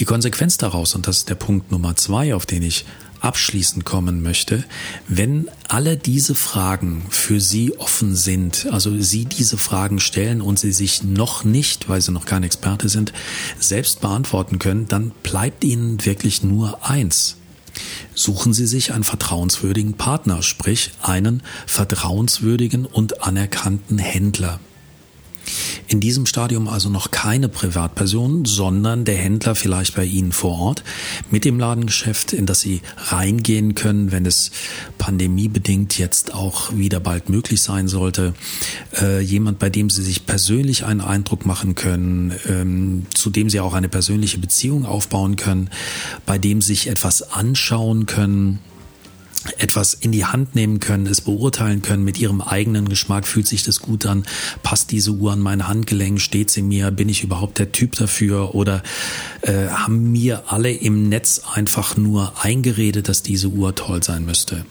Konsequenz 0.09 0.57
daraus, 0.57 0.95
und 0.95 1.07
das 1.07 1.19
ist 1.19 1.29
der 1.29 1.35
Punkt 1.35 1.71
Nummer 1.71 1.95
zwei, 1.95 2.35
auf 2.35 2.47
den 2.47 2.63
ich 2.63 2.87
abschließend 3.21 3.85
kommen 3.85 4.23
möchte, 4.23 4.65
wenn 5.07 5.51
alle 5.69 5.99
diese 5.99 6.35
Fragen 6.35 7.05
für 7.11 7.41
Sie 7.43 7.77
offen 7.77 8.17
sind, 8.17 8.69
also 8.73 8.99
Sie 8.99 9.27
diese 9.27 9.59
Fragen 9.59 10.01
stellen 10.01 10.41
und 10.41 10.59
Sie 10.59 10.73
sich 10.73 11.03
noch 11.03 11.45
nicht, 11.45 11.91
weil 11.91 12.01
Sie 12.01 12.11
noch 12.11 12.25
kein 12.25 12.43
Experte 12.43 12.89
sind, 12.89 13.13
selbst 13.61 14.01
beantworten 14.01 14.59
können, 14.59 14.89
dann 14.89 15.13
bleibt 15.23 15.63
Ihnen 15.63 16.03
wirklich 16.07 16.43
nur 16.43 16.89
eins. 16.89 17.37
Suchen 18.15 18.55
Sie 18.55 18.67
sich 18.67 18.95
einen 18.95 19.05
vertrauenswürdigen 19.05 19.93
Partner, 19.93 20.43
sprich 20.43 20.93
einen 21.03 21.43
vertrauenswürdigen 21.67 22.87
und 22.87 23.25
anerkannten 23.25 23.99
Händler. 23.99 24.59
In 25.91 26.01
diesem 26.01 26.27
Stadium 26.27 26.69
also 26.69 26.91
noch 26.91 27.11
keine 27.11 27.49
Privatperson, 27.49 28.45
sondern 28.45 29.07
der 29.07 29.17
Händler 29.17 29.55
vielleicht 29.55 29.97
bei 29.97 30.05
Ihnen 30.05 30.33
vor 30.33 30.59
Ort 30.59 30.85
mit 31.31 31.47
dem 31.47 31.59
Ladengeschäft, 31.59 32.35
in 32.35 32.45
das 32.45 32.61
Sie 32.61 32.83
reingehen 32.97 33.75
können, 33.75 34.13
wenn 34.13 34.27
es 34.27 34.51
pandemiebedingt 34.99 35.99
jetzt 35.99 36.35
auch 36.35 36.77
wieder 36.77 37.01
bald 37.01 37.31
möglich 37.31 37.63
sein 37.63 37.89
sollte. 37.89 38.35
Äh, 39.01 39.21
jemand, 39.21 39.59
bei 39.59 39.71
dem 39.71 39.89
Sie 39.89 40.03
sich 40.03 40.27
persönlich 40.27 40.85
einen 40.85 41.01
Eindruck 41.01 41.47
machen 41.47 41.75
können, 41.75 42.35
ähm, 42.47 43.07
zu 43.15 43.31
dem 43.31 43.49
Sie 43.49 43.61
auch 43.61 43.73
eine 43.73 43.89
persönliche 43.89 44.39
Beziehung 44.39 44.85
aufbauen 44.85 45.37
können, 45.37 45.71
bei 46.27 46.37
dem 46.37 46.61
Sie 46.61 46.69
sich 46.75 46.89
etwas 46.89 47.33
anschauen 47.33 48.05
können 48.05 48.59
etwas 49.59 49.95
in 49.95 50.13
die 50.13 50.25
Hand 50.25 50.55
nehmen 50.55 50.81
können, 50.81 51.07
es 51.07 51.21
beurteilen 51.21 51.83
können 51.83 52.05
mit 52.05 52.19
ihrem 52.19 52.41
eigenen 52.41 52.89
Geschmack, 52.89 53.27
fühlt 53.27 53.47
sich 53.47 53.63
das 53.63 53.81
gut 53.81 54.05
an, 54.07 54.25
passt 54.63 54.91
diese 54.91 55.13
Uhr 55.13 55.33
an 55.33 55.41
mein 55.41 55.69
Handgelenk, 55.69 56.21
steht 56.21 56.51
sie 56.51 56.63
mir, 56.63 56.91
bin 56.91 57.09
ich 57.09 57.23
überhaupt 57.23 57.59
der 57.59 57.73
Typ 57.73 57.97
dafür 57.97 58.55
oder 58.55 58.83
äh, 59.43 59.69
haben 59.69 60.11
mir 60.13 60.45
alle 60.49 60.73
im 60.73 61.09
Netz 61.09 61.43
einfach 61.53 61.97
nur 61.97 62.33
eingeredet, 62.43 63.09
dass 63.09 63.23
diese 63.23 63.49
Uhr 63.49 63.75
toll 63.75 64.03
sein 64.03 64.25
müsste. 64.25 64.65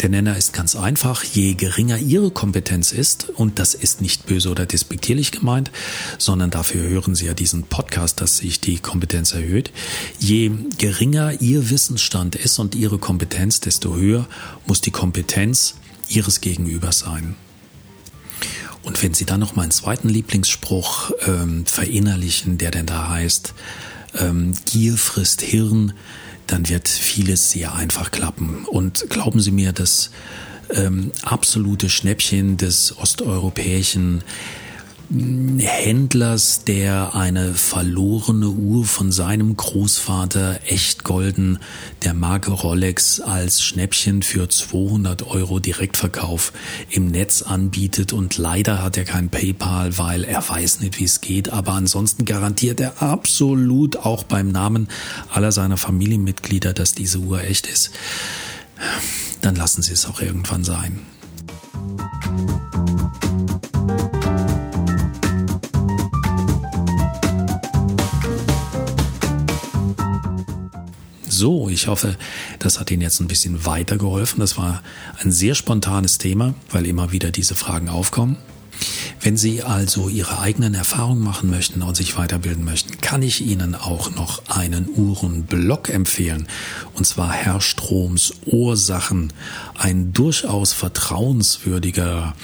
Der 0.00 0.08
Nenner 0.08 0.36
ist 0.36 0.52
ganz 0.52 0.76
einfach. 0.76 1.24
Je 1.24 1.54
geringer 1.54 1.98
Ihre 1.98 2.30
Kompetenz 2.30 2.92
ist, 2.92 3.30
und 3.30 3.58
das 3.58 3.74
ist 3.74 4.00
nicht 4.00 4.26
böse 4.26 4.50
oder 4.50 4.66
despektierlich 4.66 5.32
gemeint, 5.32 5.70
sondern 6.18 6.50
dafür 6.50 6.88
hören 6.88 7.14
Sie 7.14 7.26
ja 7.26 7.34
diesen 7.34 7.64
Podcast, 7.64 8.20
dass 8.20 8.38
sich 8.38 8.60
die 8.60 8.78
Kompetenz 8.78 9.32
erhöht. 9.32 9.72
Je 10.18 10.50
geringer 10.78 11.40
Ihr 11.40 11.70
Wissensstand 11.70 12.36
ist 12.36 12.58
und 12.58 12.74
Ihre 12.74 12.98
Kompetenz, 12.98 13.60
desto 13.60 13.96
höher 13.96 14.28
muss 14.66 14.80
die 14.80 14.90
Kompetenz 14.90 15.74
Ihres 16.08 16.40
Gegenübers 16.40 17.00
sein. 17.00 17.34
Und 18.82 19.02
wenn 19.02 19.14
Sie 19.14 19.24
dann 19.24 19.40
noch 19.40 19.56
meinen 19.56 19.72
zweiten 19.72 20.08
Lieblingsspruch 20.08 21.10
ähm, 21.26 21.66
verinnerlichen, 21.66 22.56
der 22.58 22.70
denn 22.70 22.86
da 22.86 23.08
heißt, 23.08 23.52
ähm, 24.18 24.54
Gier 24.64 24.96
frisst 24.96 25.42
Hirn, 25.42 25.92
dann 26.46 26.68
wird 26.68 26.88
vieles 26.88 27.50
sehr 27.50 27.74
einfach 27.74 28.10
klappen. 28.10 28.64
Und 28.64 29.06
glauben 29.10 29.40
Sie 29.40 29.50
mir, 29.50 29.72
das 29.72 30.10
ähm, 30.70 31.12
absolute 31.22 31.88
Schnäppchen 31.88 32.56
des 32.56 32.96
osteuropäischen 32.98 34.22
Händlers, 35.08 36.64
der 36.64 37.14
eine 37.14 37.54
verlorene 37.54 38.48
Uhr 38.48 38.84
von 38.84 39.12
seinem 39.12 39.56
Großvater 39.56 40.58
echt 40.66 41.04
golden 41.04 41.60
der 42.02 42.12
Marke 42.12 42.50
Rolex 42.50 43.20
als 43.20 43.62
Schnäppchen 43.62 44.22
für 44.22 44.48
200 44.48 45.22
Euro 45.28 45.60
Direktverkauf 45.60 46.52
im 46.90 47.06
Netz 47.06 47.42
anbietet 47.42 48.12
und 48.12 48.36
leider 48.36 48.82
hat 48.82 48.96
er 48.96 49.04
kein 49.04 49.28
PayPal, 49.28 49.96
weil 49.96 50.24
er 50.24 50.46
weiß 50.46 50.80
nicht, 50.80 50.98
wie 50.98 51.04
es 51.04 51.20
geht, 51.20 51.50
aber 51.50 51.72
ansonsten 51.72 52.24
garantiert 52.24 52.80
er 52.80 53.00
absolut 53.00 53.98
auch 53.98 54.24
beim 54.24 54.48
Namen 54.48 54.88
aller 55.32 55.52
seiner 55.52 55.76
Familienmitglieder, 55.76 56.72
dass 56.72 56.94
diese 56.94 57.18
Uhr 57.18 57.44
echt 57.44 57.68
ist. 57.68 57.92
Dann 59.40 59.54
lassen 59.54 59.82
Sie 59.82 59.92
es 59.92 60.06
auch 60.06 60.20
irgendwann 60.20 60.64
sein. 60.64 60.98
So, 71.36 71.68
ich 71.68 71.86
hoffe, 71.86 72.16
das 72.60 72.80
hat 72.80 72.90
Ihnen 72.90 73.02
jetzt 73.02 73.20
ein 73.20 73.28
bisschen 73.28 73.66
weitergeholfen. 73.66 74.40
Das 74.40 74.56
war 74.56 74.82
ein 75.22 75.30
sehr 75.30 75.54
spontanes 75.54 76.16
Thema, 76.16 76.54
weil 76.70 76.86
immer 76.86 77.12
wieder 77.12 77.30
diese 77.30 77.54
Fragen 77.54 77.90
aufkommen. 77.90 78.38
Wenn 79.20 79.36
Sie 79.36 79.62
also 79.62 80.08
Ihre 80.08 80.38
eigenen 80.38 80.72
Erfahrungen 80.72 81.22
machen 81.22 81.50
möchten 81.50 81.82
und 81.82 81.94
sich 81.94 82.16
weiterbilden 82.16 82.64
möchten, 82.64 83.02
kann 83.02 83.20
ich 83.20 83.42
Ihnen 83.42 83.74
auch 83.74 84.14
noch 84.14 84.48
einen 84.48 84.88
Uhrenblog 84.88 85.90
empfehlen. 85.90 86.48
Und 86.94 87.06
zwar 87.06 87.32
Herr 87.32 87.60
Stroms 87.60 88.32
Ursachen. 88.46 89.30
Ein 89.74 90.14
durchaus 90.14 90.72
vertrauenswürdiger 90.72 92.34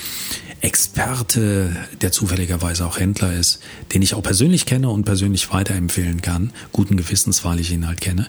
Experte, 0.63 1.77
der 2.01 2.13
zufälligerweise 2.13 2.87
auch 2.87 2.99
Händler 2.99 3.35
ist, 3.35 3.59
den 3.93 4.01
ich 4.01 4.15
auch 4.15 4.23
persönlich 4.23 4.65
kenne 4.65 4.89
und 4.91 5.05
persönlich 5.05 5.53
weiterempfehlen 5.53 6.23
kann, 6.23 6.55
guten 6.71 6.97
Gewissens, 6.97 7.45
weil 7.45 7.61
ich 7.61 7.71
ihn 7.73 7.87
halt 7.87 8.01
kenne. 8.01 8.29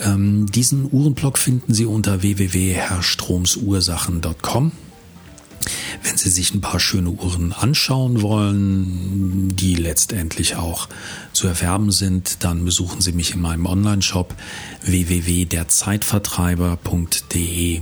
Ähm, 0.00 0.46
diesen 0.46 0.90
Uhrenblog 0.92 1.38
finden 1.38 1.74
Sie 1.74 1.86
unter 1.86 2.22
www.herrstromsursachen.com. 2.22 4.70
Wenn 6.02 6.16
Sie 6.16 6.30
sich 6.30 6.54
ein 6.54 6.60
paar 6.60 6.78
schöne 6.78 7.10
Uhren 7.10 7.52
anschauen 7.52 8.22
wollen, 8.22 9.56
die 9.56 9.74
letztendlich 9.74 10.54
auch 10.56 10.88
zu 11.32 11.48
erwerben 11.48 11.90
sind, 11.90 12.44
dann 12.44 12.64
besuchen 12.64 13.00
Sie 13.00 13.10
mich 13.12 13.34
in 13.34 13.40
meinem 13.40 13.66
Online-Shop 13.66 14.36
www.derzeitvertreiber.de. 14.82 17.80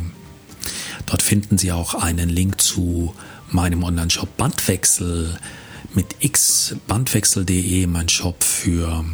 Dort 1.07 1.23
finden 1.23 1.59
Sie 1.59 1.73
auch 1.73 1.95
einen 1.95 2.29
Link 2.29 2.61
zu 2.61 3.15
meinem 3.53 3.83
Online-Shop 3.83 4.37
Bandwechsel 4.37 5.37
mit 5.95 6.17
x 6.21 6.77
bandwechsel.de, 6.87 7.87
mein 7.87 8.09
Shop 8.09 8.43
für 8.43 9.05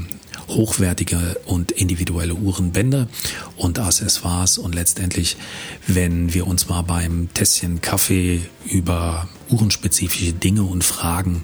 hochwertige 0.49 1.39
und 1.47 1.73
individuelle 1.73 2.35
Uhrenbänder 2.35 3.09
und 3.57 3.79
Accessoires 3.79 4.59
und 4.59 4.75
letztendlich, 4.75 5.37
wenn 5.87 6.33
wir 6.33 6.47
uns 6.47 6.69
mal 6.69 6.83
beim 6.83 7.29
Tässchen 7.35 7.81
Kaffee 7.81 8.41
über 8.65 9.29
uhrenspezifische 9.51 10.33
Dinge 10.33 10.63
und 10.63 10.85
Fragen 10.85 11.43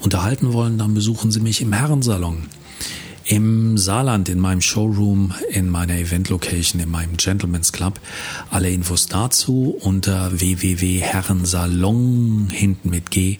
unterhalten 0.00 0.52
wollen, 0.52 0.78
dann 0.78 0.94
besuchen 0.94 1.30
Sie 1.30 1.40
mich 1.40 1.60
im 1.60 1.72
Herrensalon. 1.72 2.48
Im 3.32 3.76
Saarland, 3.78 4.28
in 4.28 4.38
meinem 4.38 4.60
Showroom, 4.60 5.32
in 5.48 5.70
meiner 5.70 5.94
Event-Location, 5.94 6.82
in 6.82 6.90
meinem 6.90 7.16
Gentleman's 7.16 7.72
Club. 7.72 7.98
Alle 8.50 8.68
Infos 8.68 9.06
dazu 9.06 9.74
unter 9.80 10.38
www.herrensalon 10.38 12.50
hinten 12.52 12.90
mit 12.90 13.10
g.de 13.10 13.38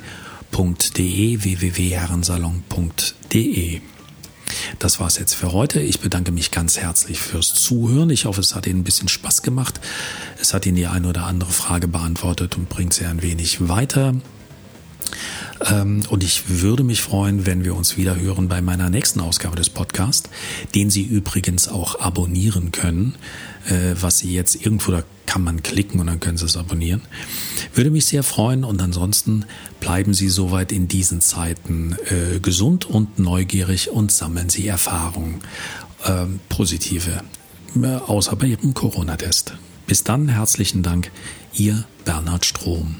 www.herrensalon.de. 1.44 3.80
Das 4.78 4.98
war's 4.98 5.18
jetzt 5.18 5.34
für 5.34 5.52
heute. 5.52 5.82
Ich 5.82 6.00
bedanke 6.00 6.32
mich 6.32 6.50
ganz 6.50 6.78
herzlich 6.78 7.20
fürs 7.20 7.52
Zuhören. 7.52 8.08
Ich 8.08 8.24
hoffe, 8.24 8.40
es 8.40 8.54
hat 8.54 8.66
Ihnen 8.66 8.80
ein 8.80 8.84
bisschen 8.84 9.08
Spaß 9.08 9.42
gemacht. 9.42 9.78
Es 10.40 10.54
hat 10.54 10.64
Ihnen 10.64 10.76
die 10.76 10.86
eine 10.86 11.06
oder 11.06 11.26
andere 11.26 11.52
Frage 11.52 11.86
beantwortet 11.86 12.56
und 12.56 12.70
bringt 12.70 12.94
Sie 12.94 13.04
ein 13.04 13.20
wenig 13.20 13.68
weiter. 13.68 14.14
Ähm, 15.70 16.02
und 16.08 16.24
ich 16.24 16.60
würde 16.60 16.84
mich 16.84 17.02
freuen, 17.02 17.46
wenn 17.46 17.64
wir 17.64 17.74
uns 17.74 17.96
wieder 17.96 18.18
hören 18.18 18.48
bei 18.48 18.60
meiner 18.60 18.90
nächsten 18.90 19.20
Ausgabe 19.20 19.56
des 19.56 19.70
Podcasts, 19.70 20.28
den 20.74 20.90
Sie 20.90 21.02
übrigens 21.02 21.68
auch 21.68 22.00
abonnieren 22.00 22.72
können, 22.72 23.14
äh, 23.68 23.94
was 24.00 24.18
Sie 24.18 24.32
jetzt 24.32 24.56
irgendwo, 24.56 24.92
da 24.92 25.02
kann 25.26 25.42
man 25.42 25.62
klicken 25.62 26.00
und 26.00 26.06
dann 26.06 26.20
können 26.20 26.36
Sie 26.36 26.46
es 26.46 26.56
abonnieren. 26.56 27.02
Würde 27.74 27.90
mich 27.90 28.06
sehr 28.06 28.22
freuen 28.22 28.64
und 28.64 28.82
ansonsten 28.82 29.44
bleiben 29.80 30.14
Sie 30.14 30.28
soweit 30.28 30.72
in 30.72 30.88
diesen 30.88 31.20
Zeiten 31.20 31.96
äh, 32.06 32.40
gesund 32.40 32.84
und 32.84 33.18
neugierig 33.18 33.90
und 33.90 34.12
sammeln 34.12 34.48
Sie 34.48 34.66
Erfahrungen, 34.66 35.40
äh, 36.04 36.26
positive, 36.48 37.22
äh, 37.80 37.86
außer 37.86 38.36
bei 38.36 38.46
Ihrem 38.46 38.74
Corona-Test. 38.74 39.54
Bis 39.86 40.04
dann, 40.04 40.28
herzlichen 40.28 40.82
Dank, 40.82 41.10
Ihr 41.54 41.84
Bernhard 42.04 42.44
Strom. 42.44 42.96